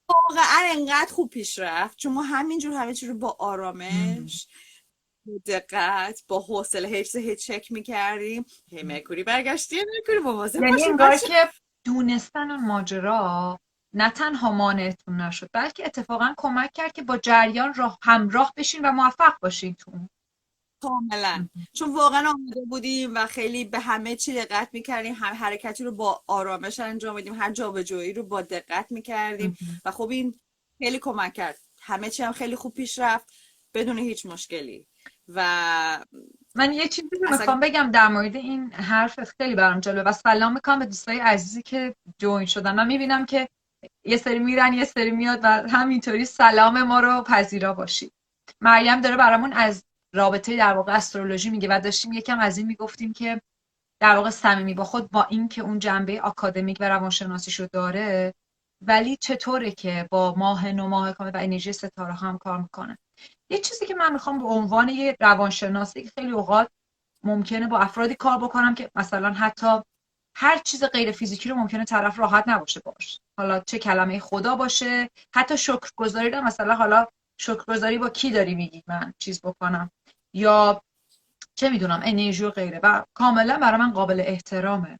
[0.10, 4.48] واقعا انقدر خوب پیش رفت چون ما همینجور همه چی رو با آرامش
[5.46, 8.46] دقت با حوصله هیچ هیچ چک می‌کردیم.
[8.72, 11.50] هی مرکوری برگشتی مرکوری مواظب یعنی که
[11.86, 13.60] دونستن اون ماجرا.
[13.94, 18.92] نه تنها مانعتون نشد بلکه اتفاقا کمک کرد که با جریان راه همراه بشین و
[18.92, 19.92] موفق باشین تو
[20.82, 21.48] کاملا.
[21.74, 26.24] چون واقعا آماده بودیم و خیلی به همه چی دقت می‌کردیم هم حرکتی رو با
[26.28, 30.40] آرامش انجام میدیم هر جابجایی رو با دقت می‌کردیم و خب این
[30.78, 31.60] خیلی کمک کرد.
[31.82, 33.34] همه چی هم خیلی خوب پیش رفت
[33.74, 34.88] بدون هیچ مشکلی.
[35.28, 36.06] و
[36.56, 40.80] من یه چیزی می‌خوام بگم در مورد این حرف خیلی برام جالبه و سلام می‌کنم
[40.80, 42.76] به دوستای عزیزی که جوین شدن.
[42.76, 43.50] من می‌بینم که
[44.04, 48.14] یه سری میرن یه سری میاد و همینطوری سلام ما رو پذیرا باشید.
[48.62, 49.84] مریم داره برامون از
[50.16, 53.42] رابطه در واقع استرولوژی میگه و داشتیم یکم از این می‌گفتیم که
[54.02, 58.34] در واقع صمیمی با خود با این که اون جنبه آکادمیک و روانشناسیشو داره
[58.82, 62.98] ولی چطوره که با ماه نو ماه کامل و انرژی ستاره هم کار می‌کنه.
[63.50, 66.70] یه چیزی که من می‌خوام به عنوان یه روانشناسی که خیلی اوقات
[67.24, 69.82] ممکنه با افرادی کار بکنم که مثلا حتی
[70.42, 75.10] هر چیز غیر فیزیکی رو ممکنه طرف راحت نباشه باش حالا چه کلمه خدا باشه
[75.34, 79.92] حتی شکرگزاری رو مثلا حالا شکرگزاری با کی داری میگی من چیز بکنم؟
[80.34, 80.82] یا
[81.56, 82.80] چه می‌دونم انرژی و غیره.
[82.84, 85.00] و کاملا برای من قابل احترامه.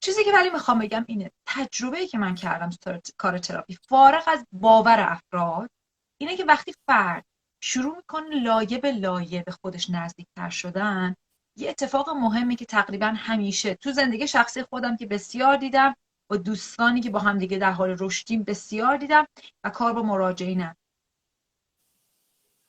[0.00, 4.46] چیزی که ولی می‌خوام بگم اینه تجربه که من کردم تو کار تراپی فارغ از
[4.52, 5.70] باور افراد
[6.18, 7.24] اینه که وقتی فرد
[7.60, 11.16] شروع می‌کنه لایه به لایه به خودش نزدیکتر شدن
[11.56, 15.96] یه اتفاق مهمی که تقریبا همیشه تو زندگی شخصی خودم که بسیار دیدم
[16.30, 19.26] با دوستانی که با هم دیگه در حال رشدیم بسیار دیدم
[19.64, 20.76] و کار با مراجعینم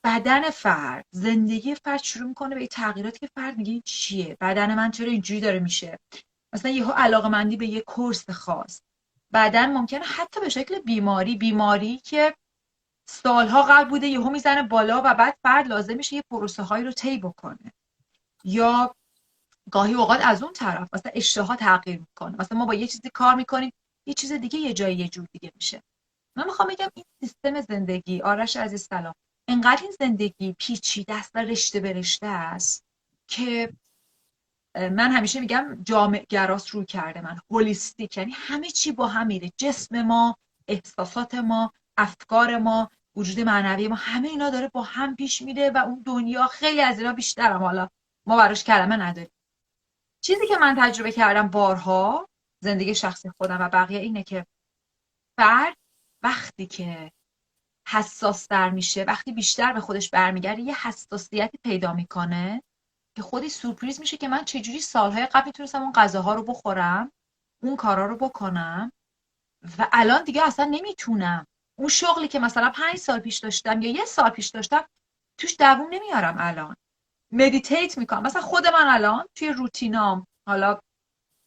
[0.04, 4.90] بدن فرد زندگی فرد شروع می‌کنه به تغییراتی که فرد میگه این چیه؟ بدن من
[4.90, 5.98] چرا اینجوری داره میشه؟
[6.54, 8.82] مثلا یهو علاقه مندی به یه کورس خاص.
[9.32, 12.34] بدن ممکنه حتی به شکل بیماری بیماری که
[13.08, 16.92] سالها قبل بوده یهو می‌زنه بالا و بعد فرد لازم میشه یه پروسه هایی رو
[16.92, 17.72] طی بکنه.
[18.44, 18.94] یا
[19.70, 22.36] گاهی اوقات از اون طرف مثلا اشتها تغییر می‌کنه.
[22.38, 23.72] مثلا ما با یه چیزی کار می‌کنیم
[24.06, 25.82] یه چیز دیگه یه جایی یه جور دیگه میشه.
[26.36, 29.14] من می‌خوام بگم این سیستم زندگی آرش عزیز سلام
[29.48, 32.84] انقدر این زندگی پیچیده است و رشته به رشته است
[33.28, 33.72] که
[34.76, 38.16] من همیشه میگم جامع گراس رو کرده من هولیستیک.
[38.16, 39.52] یعنی همه چی با هم میره.
[39.56, 40.36] جسم ما
[40.68, 45.78] احساسات ما افکار ما وجود معنوی ما همه اینا داره با هم پیش میره و
[45.78, 47.88] اون دنیا خیلی از اینا بیشترم حالا
[48.26, 49.32] ما براش کلمه نداریم.
[50.20, 52.28] چیزی که من تجربه کردم بارها
[52.62, 54.46] زندگی شخصی خودم و بقیه اینه که
[55.38, 55.76] فرد
[56.22, 57.12] وقتی که
[57.88, 62.62] حساس در میشه وقتی بیشتر به خودش برمیگرده یه حساسیتی پیدا می‌کنه
[63.16, 67.12] که خودی سورپریز میشه که من چجوری سالهای قبل می‌تونستم اون غذاها رو بخورم
[67.62, 68.92] اون کارا رو بکنم
[69.78, 71.46] و الان دیگه اصلا نمی‌تونم.
[71.78, 74.84] اون شغلی که مثلا پنج سال پیش داشتم یا یه سال پیش داشتم
[75.38, 76.76] توش دووم نمیارم الان.
[77.32, 78.22] meditate می‌کنم.
[78.22, 80.78] مثلا خود من الان توی روتینام حالا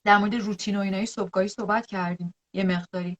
[0.06, 3.18] در مورد روتین و اینایی صبحگاهی صحبت کردیم یه مقداری.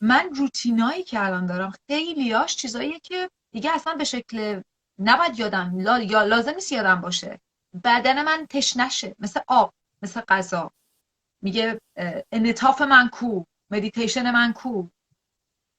[0.00, 4.62] من روتینایی که الان دارم خیلیاش چیزاییه که دیگه اصلا به شکل
[4.98, 7.40] نباید یادم یا لازم نیست یادم باشه.
[7.84, 10.70] بدن من تشنشه مثل آب مثل غذا.
[11.42, 11.80] میگه
[12.32, 14.88] انطاف من کو مدیتیشن من کو.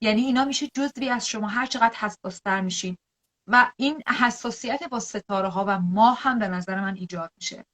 [0.02, 2.98] یعنی اینا میشه جزوی از شما هر چقدر حساستر میشین.
[3.48, 7.66] و این حساسیت با ستاره ها و ماه هم به نظر من ایجاد میشه.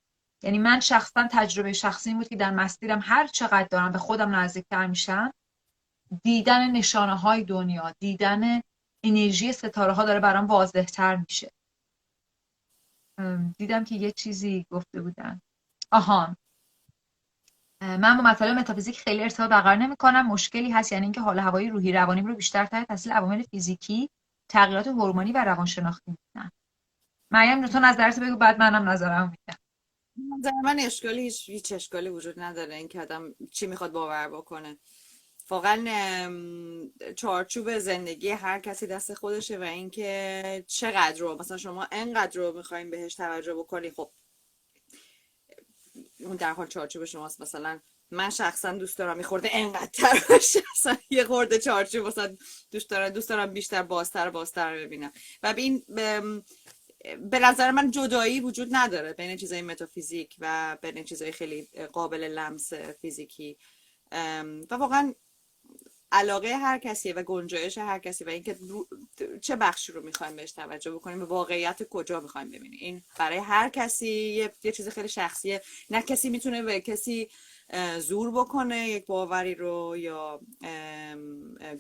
[0.43, 4.87] یعنی من شخصا تجربه شخصی بود که در مسیرم هر چقدر دارم به خودم نزدیکتر
[4.87, 5.33] میشم
[6.23, 8.61] دیدن نشانه های دنیا دیدن
[9.03, 11.51] انرژی ستاره ها داره برام واضح تر میشه
[13.57, 15.41] دیدم که یه چیزی گفته بودن.
[15.91, 16.37] آهان.
[17.81, 21.69] من با مطالب متافیزیک خیلی ارتباط برقرار نمی کنم مشکلی هست یعنی اینکه حال هوایی
[21.69, 24.09] روحی روانی رو بیشتر تحت تاثیر عوامل فیزیکی
[24.49, 26.11] تغییرات هورمونی و روانشناختی.
[26.11, 26.51] میدن
[27.31, 29.59] مریم تو نظرت بگو بعد منم نظرم میدم.
[30.37, 32.75] نظر من اشکالی هیچ, اشکالی وجود نداره.
[32.75, 34.77] این که آدم چی می‌خواد باور بکنه.
[35.49, 35.85] واقعا
[37.15, 42.89] چارچوب زندگی هر کسی دست خودشه و اینکه چقدر رو مثلا شما انقدر رو می‌خوایم
[42.91, 44.11] بهش توجه بکنی خب
[46.19, 47.41] اون در حال چارچوب شماست.
[47.41, 47.79] مثلا
[48.11, 50.63] من شخصا دوست دارم یه خورده انقدر تر باشه
[51.09, 52.37] یه خورده چارچوب مثلا
[52.71, 55.11] دوست دارم دوست دارم بیشتر بازتر بازتر ببینم.
[55.43, 55.83] و این
[57.29, 62.73] به نظر من جدایی وجود نداره بین چیزای متافیزیک و بین چیزای خیلی قابل لمس
[62.73, 63.57] فیزیکی.
[64.71, 65.13] و واقعا
[66.11, 68.57] علاقه هر کسی و گنجایش هر کسی و اینکه
[69.41, 72.79] چه بخشی رو می‌خوایم بهش توجه بکنیم به واقعیت کجا می‌خوایم ببینیم.
[72.81, 75.61] این برای هر کسی یه, یه چیز خیلی شخصیه.
[75.89, 77.29] نه کسی می‌تونه به کسی
[77.99, 80.41] زور بکنه یک باوری رو یا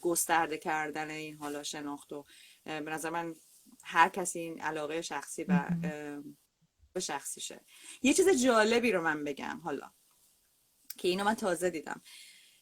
[0.01, 2.25] گسترده کردن این حالا شناخت و
[2.65, 3.35] به نظر من
[3.83, 5.69] هر کسی این علاقه شخصی و
[6.93, 7.61] به شخصیشه.
[8.01, 9.91] یه چیز جالبی رو من بگم حالا
[10.97, 12.01] که اینو من تازه دیدم.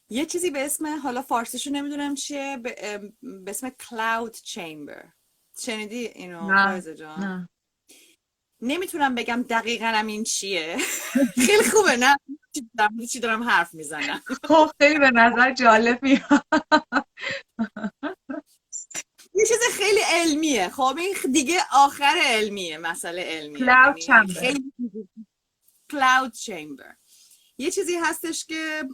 [0.08, 3.00] یه چیزی به اسم حالا فارسیشو نمی‌دونم چیه به,
[3.46, 5.12] اسم کلاود چیمبر
[5.58, 6.94] شنیدی اینو نه.
[6.94, 7.48] جان؟
[8.60, 10.76] نمی‌تونم بگم دقیقا هم این چیه.
[11.34, 12.16] خیلی خوبه نه؟
[13.10, 16.46] چی دارم حرف می‌زنم؟ خب خیلی به نظر جالب میاد.
[19.34, 20.68] یه چیز خیلی علمیه.
[20.68, 23.58] خب این دیگه آخر علمیه مسئله علمیه.
[23.58, 24.54] کلاود چمبر
[25.90, 26.94] کلاود چمبر
[27.58, 28.84] یه چیزی هستش که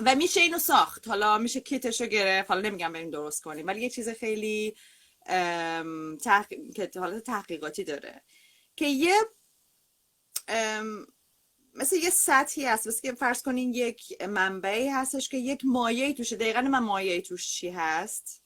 [0.00, 1.08] و میشه اینو ساخت.
[1.08, 2.50] حالا میشه کیتش رو گرفت.
[2.50, 4.74] حالا نمیگم بریم درست کنیم ولی یه چیز خیلی
[6.74, 8.22] که حالت تحقیقاتی داره.
[8.76, 9.14] که یه
[11.74, 16.36] مثل یه سطحی هست مثل که فرض کنین یک منبعی هستش که یک مایه توشه.
[16.36, 18.42] دقیقا من مایه توش چی هست؟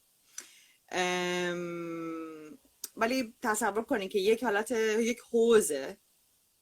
[2.96, 5.96] ولی تصور کنین که یک حالت یک حوزه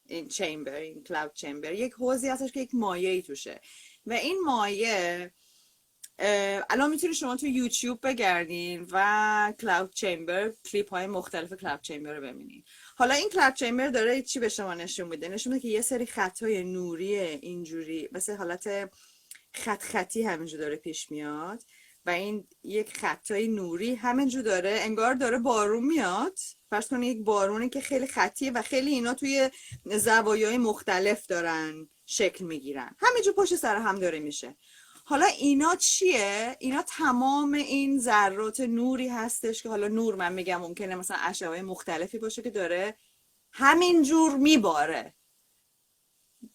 [0.07, 3.61] این چیمبر این کلاود چیمبر یک حوزی هستش که یک مایه توشه.
[4.07, 5.33] و این مایه
[6.71, 12.23] الان می‌تونید شما تو یوتیوب بگردین و کلاود چیمبر کلیپ های مختلف کلاود چیمبر رو
[12.23, 12.65] ببینین.
[12.97, 16.07] حالا این کلاود چیمبر داره چی به شما نشون میده؟ نشون میده که یه سری
[16.07, 18.91] خط های نوری اینجوری مثل حالت
[19.55, 21.63] خط خطی همینجور داره پیش میاد
[22.07, 26.39] و این یک خطای نوری همینجور داره انگار داره بارون میاد.
[26.71, 29.51] فرض کنید یک بارونی که خیلی خطیه و خیلی اینا توی
[29.85, 32.97] زوایای مختلف دارن شکل می‌گیرن.
[32.99, 34.57] همینجور پشت سر هم داره میشه.
[35.07, 40.95] حالا اینا چیه؟ اینا تمام این ذرات نوری هستش که حالا نور من میگم ممکنه
[40.95, 42.99] مثلا اشعه مختلفی باشه که داره
[43.53, 45.15] همینجور میباره.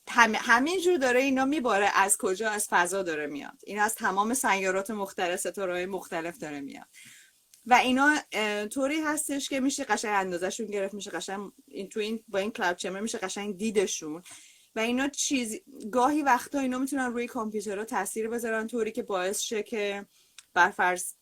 [0.09, 1.91] هم، همینجور داره اینا میباره.
[1.93, 3.57] از کجا؟ از فضا داره میاد.
[3.63, 6.87] این از تمام سیارات مختلف ستاره مختلف داره میاد.
[7.65, 8.17] و اینا
[8.67, 12.77] طوری هستش که میشه قشنگ اندازشون گرفت میشه قشنگ این تو این با این کلاود
[12.77, 14.23] چمبر میشه قشنگ دیدشون.
[14.79, 15.61] و اینا چیز
[15.91, 20.05] گاهی وقتا اینا می‌تونن روی کامپیوترها تاثیر بذارن طوری که باعث شه که
[20.53, 21.13] برفرض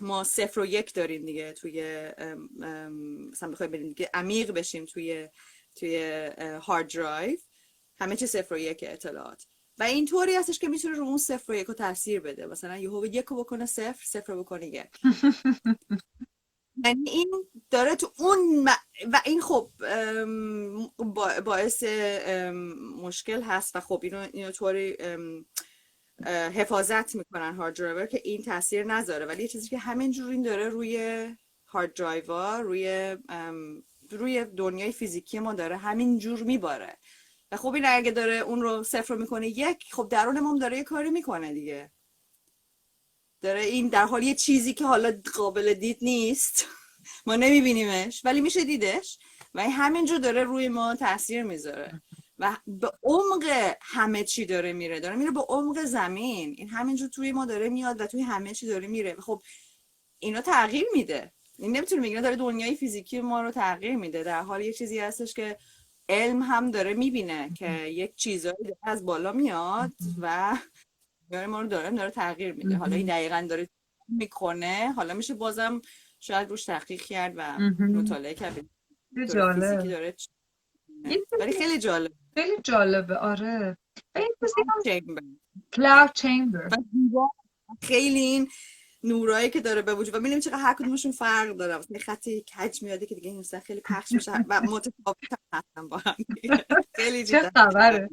[0.00, 2.10] ما صفر و یک داریم دیگه توی
[3.30, 5.28] مثلا بخوایم بریم دیگه عمیق بشیم توی
[5.74, 6.26] توی
[6.62, 7.38] هارد درایو
[7.98, 9.46] همه چی صفر و یک اطلاعات.
[9.78, 12.46] و اینطوری هستش که می‌تونه رو اون صفر و یک رو تاثیر بده.
[12.46, 14.90] مثلا یهو یک رو بکنه صفر صفر رو بکنه یک.
[16.86, 17.30] یعنی این
[17.70, 18.68] داره تو اون
[19.12, 19.70] و این خب
[21.44, 21.82] باعث
[23.02, 24.96] مشکل هست و خب اینو اینو طوری
[26.54, 29.26] حفاظت می‌کنن hard driver که این تاثیر نذاره.
[29.26, 31.26] ولی یه چیزی که همینجور این داره روی
[31.66, 33.16] hard driver روی
[34.10, 36.96] روی دنیای فیزیکی ما داره همین جور میباره.
[37.52, 40.84] و خب این اگه داره اون رو صفر می‌کنه یک خب درون ما داره یه
[40.84, 41.90] کاری می‌کنه دیگه.
[43.42, 46.66] داره این در حال یه چیزی که حالا قابل دید نیست.
[47.26, 49.18] ما نمیبینیمش ولی میشه دیدش.
[49.54, 52.02] و این همینجور داره روی ما تاثیر می‌ذاره.
[52.38, 55.00] و به عمق همه چی داره میره.
[55.00, 56.54] داره میره به عمق زمین.
[56.58, 59.16] این همینجور توی ما داره میاد و توی همه چی داره میره.
[59.20, 59.42] خب
[60.18, 61.32] اینا تغییر میده.
[61.58, 64.22] این نمی‌تونه میگه داره دنیای فیزیکی ما رو تغییر میده.
[64.22, 65.58] در حال یه چیزی هستش که
[66.08, 67.70] علم هم داره می‌بینه که
[68.02, 70.56] یک چیزایی از بالا میاد و
[71.30, 72.76] داره ما رو داره داره تغییر میده.
[72.76, 73.68] حالا این دقیقا داره
[74.08, 74.92] می‌کنه.
[74.92, 75.80] حالا میشه بازم
[76.20, 78.60] شاید روش تحقیق کرد و مطالعه کرد.
[79.34, 80.16] جالب.
[81.40, 82.12] ولی خیلی جالب.
[82.34, 83.76] خیلی جالبه آره.
[85.72, 86.68] کلاود چیمبر
[87.82, 88.48] خیلی این
[89.04, 91.78] نورایی که داره به وجود و می‌بینیم چقدر هر کدومشون فرق داره.
[91.78, 95.16] مثلا خطی کج میاده که دیگه این خیلی پخش میشه و متفاوت
[95.52, 96.16] هستن با هم.
[96.96, 98.08] خیلی چه خبره.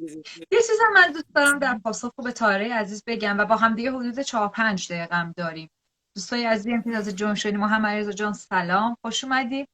[0.51, 3.91] یه چیز من دوست دارم در پاسخ به تاره عزیز بگم و با هم دیگه
[3.91, 5.69] حدود 4 5 دقیقه هم داریم.
[6.15, 8.97] دوستای عزیزی که تازه جون شدیم محمد رضا جان سلام.
[9.01, 9.67] خوش اومدید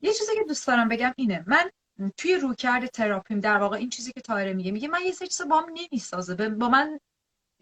[0.00, 1.44] یه چیزی که دوست دارم بگم اینه.
[1.46, 1.70] من
[2.16, 5.44] توی روکرد تراپیم در واقع این چیزی که تایره میگه میگه من یه سری چیزا
[5.44, 6.34] با هم نمی‌سازه.
[6.48, 7.00] با من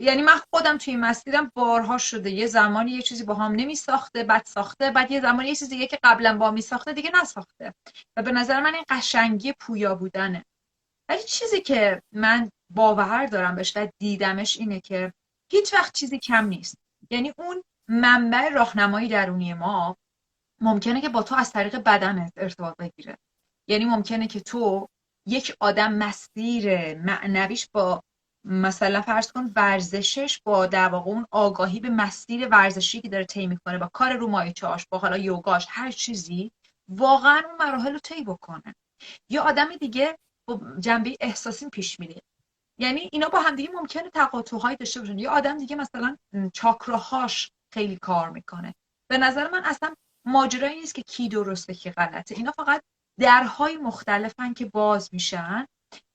[0.01, 2.31] یعنی من خودم توی مسیرم بارها شده.
[2.31, 5.87] یه زمانی یه چیزی با هم نمی ساخته بعد ساخته بعد یه زمانی یه چیزی
[5.87, 7.75] که قبلا با می ساخته دیگه نساخته.
[8.17, 10.45] و به نظر من این قشنگی پویا بودنه.
[11.09, 15.13] ولی چیزی که من باور دارم بهش و دیدمش اینه که
[15.53, 16.75] هیچ وقت چیزی کم نیست.
[17.11, 19.97] یعنی اون منبع راهنمایی درونی ما
[20.61, 23.19] ممکنه که با تو از طریق بدنت ارتباط بگیره.
[23.69, 24.89] یعنی ممکنه که تو
[25.27, 28.03] یک آدم مسیر معنویش با
[28.45, 33.47] مثلا فرض کن ورزشش با در واقع اون آگاهی به مسیر ورزشی که داره طی
[33.47, 36.53] می‌کنه با کار رو مایچاش با حالا یوگاش هر چیزی
[36.89, 38.75] واقعا اون مراحل رو طی بکنه.
[39.31, 40.19] یا آدم دیگه
[40.49, 42.21] با جنبه احساسی پیش میره.
[42.79, 45.19] یعنی اینا با هم دیگه ممکنه تقاطعهایی داشته باشن.
[45.19, 46.17] یا آدم دیگه مثلا
[46.53, 48.75] چاکراهاش خیلی کار می‌کنه.
[49.11, 52.35] به نظر من اصلا ماجرایی نیست که کی درسته کی غلطه.
[52.35, 52.83] اینا فقط
[53.21, 55.67] درهای مختلفن که باز میشن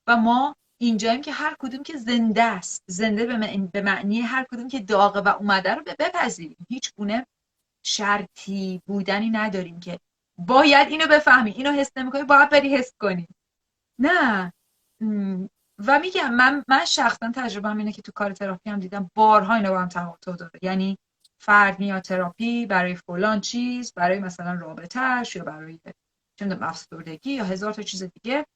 [0.06, 2.84] و ما اینجاییم که هر کدوم که زنده است.
[2.86, 3.26] زنده
[3.72, 6.66] به معنی هر کدوم که داغه و اومده رو بپذیریم.
[6.68, 7.26] هیچ گونه
[7.82, 9.98] شرطی بودنی نداریم که
[10.38, 11.50] باید اینو بفهمی.
[11.50, 13.28] اینو حس نمی‌کنی باید بری حس کنی.
[13.98, 14.52] نه.
[15.86, 19.70] و میگم من من شخصا تجربه اینه که تو کار تراپی هم دیدم بارها اینو
[19.70, 20.58] با هم تقاطع داره.
[20.62, 20.98] یعنی
[21.38, 25.80] فرد میاد تراپی برای فلان چیز برای مثلا رابطهش یا برای
[26.36, 28.46] چه افسردگی یا هزار تا چیز دیگه.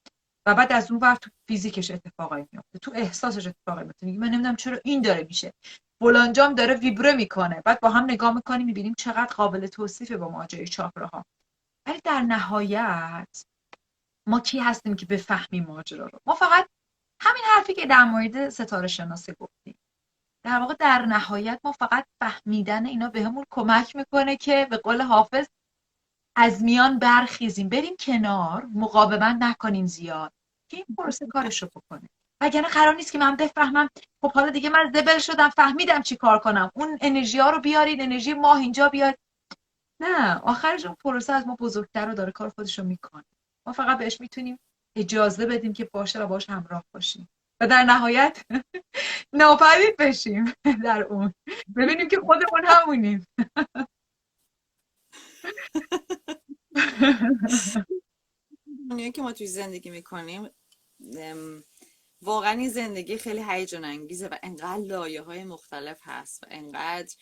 [0.46, 4.56] و بعد از اون ور تو فیزیکش اتفاقی میفته تو احساسش اتفاقی میفته من نمی‌دونم
[4.56, 5.52] چرا این داره میشه.
[6.02, 7.62] فلانجام داره ویبره می‌کنه.
[7.64, 11.24] بعد با هم نگاه می‌کنیم می‌بینیم چقدر قابل توصیفه با ماجرای چاکراها
[11.86, 13.44] ولی در نهایت
[14.28, 16.68] ما کی هستیم که بفهمیم ماجرا رو؟ ما فقط
[17.22, 19.78] همین حرفی که در مورد ستاره شناسی گفتیم.
[20.44, 25.46] در واقع در نهایت ما فقط فهمیدن اینا بهمون کمک می‌کنه که به قول حافظ
[26.42, 27.68] از میان برخیزیم.
[27.68, 28.66] بریم کنار.
[28.74, 30.32] مقاومت نکنیم زیاد.
[30.70, 32.08] که این پروسه کارش رو بکنه.
[32.42, 33.88] وگرنه قرار نیست که من بفهمم.
[34.22, 35.48] خب حالا دیگه من زبل شدم.
[35.48, 36.70] فهمیدم چی کار کنم.
[36.74, 38.00] اون انرژی ها رو بیارید.
[38.00, 39.14] انرژی ماه اینجا بیاد
[40.00, 40.38] نه.
[40.38, 43.24] آخرش اون پروسه از ما بزرگتر رو داره کار خودش رو می‌کنه.
[43.66, 44.58] ما فقط بهش می‌تونیم
[44.96, 47.28] اجازه بدیم که باشه و باش همراه باشیم.
[47.60, 48.44] و در نهایت
[49.40, 50.52] ناپدید بشیم
[50.84, 51.34] در اون.
[51.76, 53.26] ببینیم که خودمون همونیم.
[58.90, 60.50] دنیایی که ما توی زندگی می‌کنیم
[62.22, 67.14] واقعا این زندگی خیلی هیجان انگیزه و انقدر لایه های مختلف هست و انقدر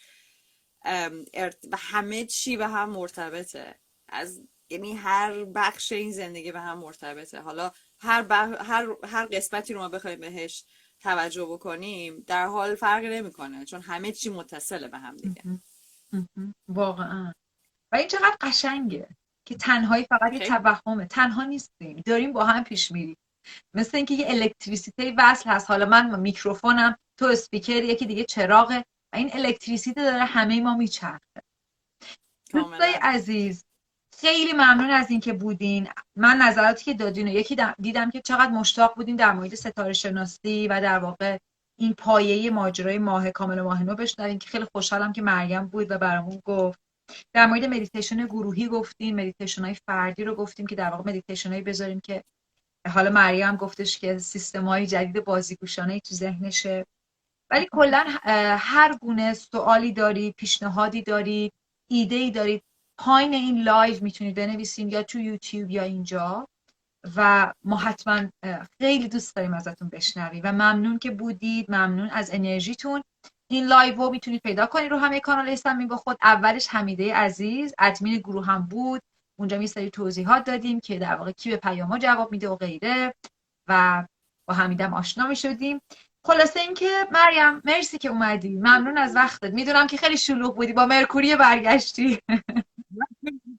[1.70, 3.78] و همه چی به هم مرتبطه.
[4.08, 7.40] از یعنی هر بخش این زندگی به هم مرتبطه.
[7.40, 8.26] حالا هر,
[8.62, 8.96] هر...
[9.04, 10.64] هر قسمتی رو ما بخوایم بهش
[11.00, 15.42] توجه بکنیم در حال فرقی نمی‌کنه چون همه چی متصله به هم دیگه.
[16.68, 17.32] واقعا.
[17.92, 19.08] و این چقدر قشنگه
[19.44, 21.06] که تنهایی فقط یه توهمه.
[21.06, 22.02] تنها نیستیم.
[22.06, 23.16] داریم با هم پیش میریم.
[23.74, 25.70] مثل اینکه یه الکتریسیته وصل هست.
[25.70, 31.42] حالا من میکروفونم تو اسپیکر یکی دیگه چراغه و این الکتریسیته داره همه ما میچرخه.
[32.50, 33.64] دوستای عزیز
[34.20, 35.88] خیلی ممنون از اینکه بودین.
[36.16, 40.68] من نظراتی که دادین و یکی دیدم که چقدر مشتاق بودین در مورد ستاره شناسی
[40.68, 41.38] و در واقع
[41.78, 45.90] این پایه ماجرای ماه کامل و ماه نو بشنوین که خیلی خوشحالم که مریم بود
[45.90, 46.87] و برامون گفت.
[47.32, 51.62] در مورد مدیتیشن گروهی گفتیم مدیتیشن های فردی رو گفتیم که در واقع مدیتیشن هایی
[51.62, 52.22] بذاریم که
[52.88, 56.86] حالا مریم گفتش که سیستم های جدید بازیگوشانه تو ذهنشه.
[57.50, 58.04] ولی کلا
[58.58, 61.52] هر گونه سوالی دارید پیشنهادی دارید
[61.90, 62.62] ایده ای دارید
[62.98, 66.48] پایین این live می‌تونید بنویسین یا تو یوتیوب یا اینجا
[67.16, 68.28] و ما حتما
[68.78, 73.02] خیلی دوست داریم ازتون بشنویم و ممنون که بودید ممنون از انرژیتون.
[73.50, 76.16] این live رو می‌تونید پیدا کنید رو همه کانال صمیم با خود.
[76.22, 79.02] اولش حمیده عزیز ادمین گروه هم بود.
[79.38, 83.14] اونجا یه سری توضیحات دادیم که در واقع کی به پیاما جواب میده و غیره
[83.68, 84.06] و
[84.48, 85.80] با حمیدم آشنا می شدیم
[86.24, 88.56] خلاصه اینکه مریم مرسی که اومدی.
[88.56, 89.52] ممنون از وقتت.
[89.52, 90.72] می‌دونم که خیلی شلوغ بودی.
[90.72, 92.18] با مرکوری برگشتی.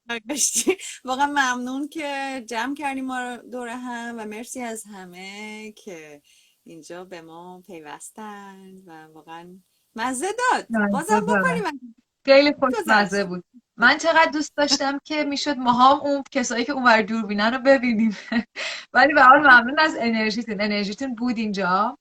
[0.06, 0.78] برگشتی.
[1.06, 6.22] واقعا ممنون که جمع کردیم ما رو دور هم و مرسی از همه که
[6.64, 9.60] اینجا به ما پیوستن و واقعا
[9.96, 10.90] مزه داد.
[10.92, 13.44] بازم بکنیم خیلی خوش مزه بود.
[13.78, 18.18] من چقدر دوست داشتم که می‌شد ما هم اون کسایی که اونور دوربینن رو ببینیم.
[18.94, 20.62] ولی به حال ممنون از انرژیتون.
[20.62, 21.98] انرژیتون بود اینجا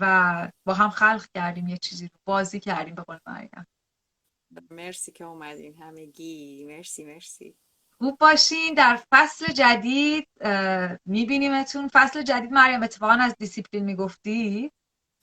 [0.00, 3.66] و با هم خلق کردیم یه چیزی رو بازی کردیم به قول مریم
[4.70, 6.64] مرسی که اومدین همگی.
[6.64, 7.56] مرسی مرسی.
[7.98, 8.74] خوب باشین.
[8.74, 10.28] در فصل جدید
[11.04, 11.88] میبینیمتون.
[11.92, 14.72] فصل جدید مریم اتفاقا از دیسیپلین می‌گفتی؟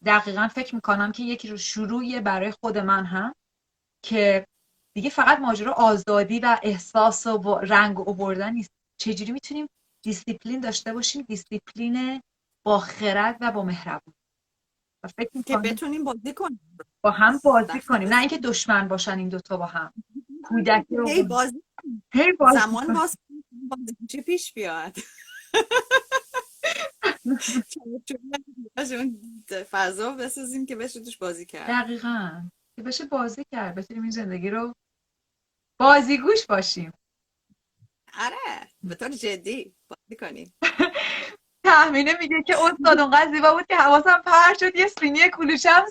[0.06, 3.36] دقیقا فکر می‌کنم که یکی رو شروعیه برای خود من هم
[4.06, 4.48] که
[4.96, 8.72] دیگه فقط ماجرا آزادی و احساس و رنگ و بردن نیست.
[9.00, 9.68] چجوری می‌تونیم
[10.04, 12.22] دیسیپلین داشته باشیم؟ دیسیپلین
[12.66, 14.14] با خرد و با مهربونی.
[15.04, 16.78] و فکر که بتونیم بازی کنیم.
[17.04, 18.10] با هم بازی کنیم.
[18.10, 19.94] نه اینکه دشمن باشن این دوتا با هم.
[20.44, 21.64] کودکی رو هی بازی
[22.14, 23.16] هی بازی زمان باز
[24.10, 24.98] چی پیش بیاد؟
[29.70, 31.70] فضا بسازیم که بشه توش بازی کرد.
[31.70, 32.50] دقیقا.
[32.76, 34.74] که بشه بازی کرد بتونیم این زندگی رو
[35.80, 36.94] بازیگوش باشیم.
[38.20, 40.54] آره به طور جدی بازی کنیم.
[41.66, 45.86] تحمینه میگه که استاد اونقدر زیبا بود که حواسم پر شد یه سینی کلوشم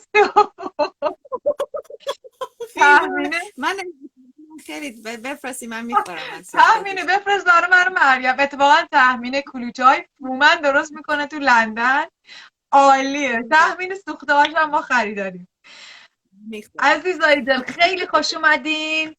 [2.74, 3.76] تحمینه من
[4.66, 8.34] خیلی بفرستی من می‌خورم تحمینه بفرست داره من مریم.
[8.38, 12.04] اتفاقا تحمینه کلوچه های فرومن درست می‌کنه تو لندن.
[12.72, 13.42] عالیه.
[13.50, 15.48] تحمین سوخته هم ما خریداریم.
[16.78, 19.16] عزیزای دل خیلی خوش اومدین.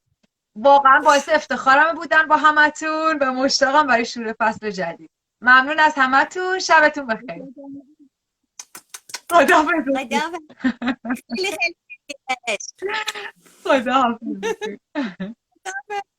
[0.56, 3.18] واقعا باعث افتخارم بودن با همتون.
[3.18, 5.10] به مشتاقم برای شروع فصل جدید.
[5.42, 6.60] ممنون از همتون.
[6.60, 7.44] شبتون بخیر.
[9.32, 9.66] خدا
[13.64, 14.10] 做一好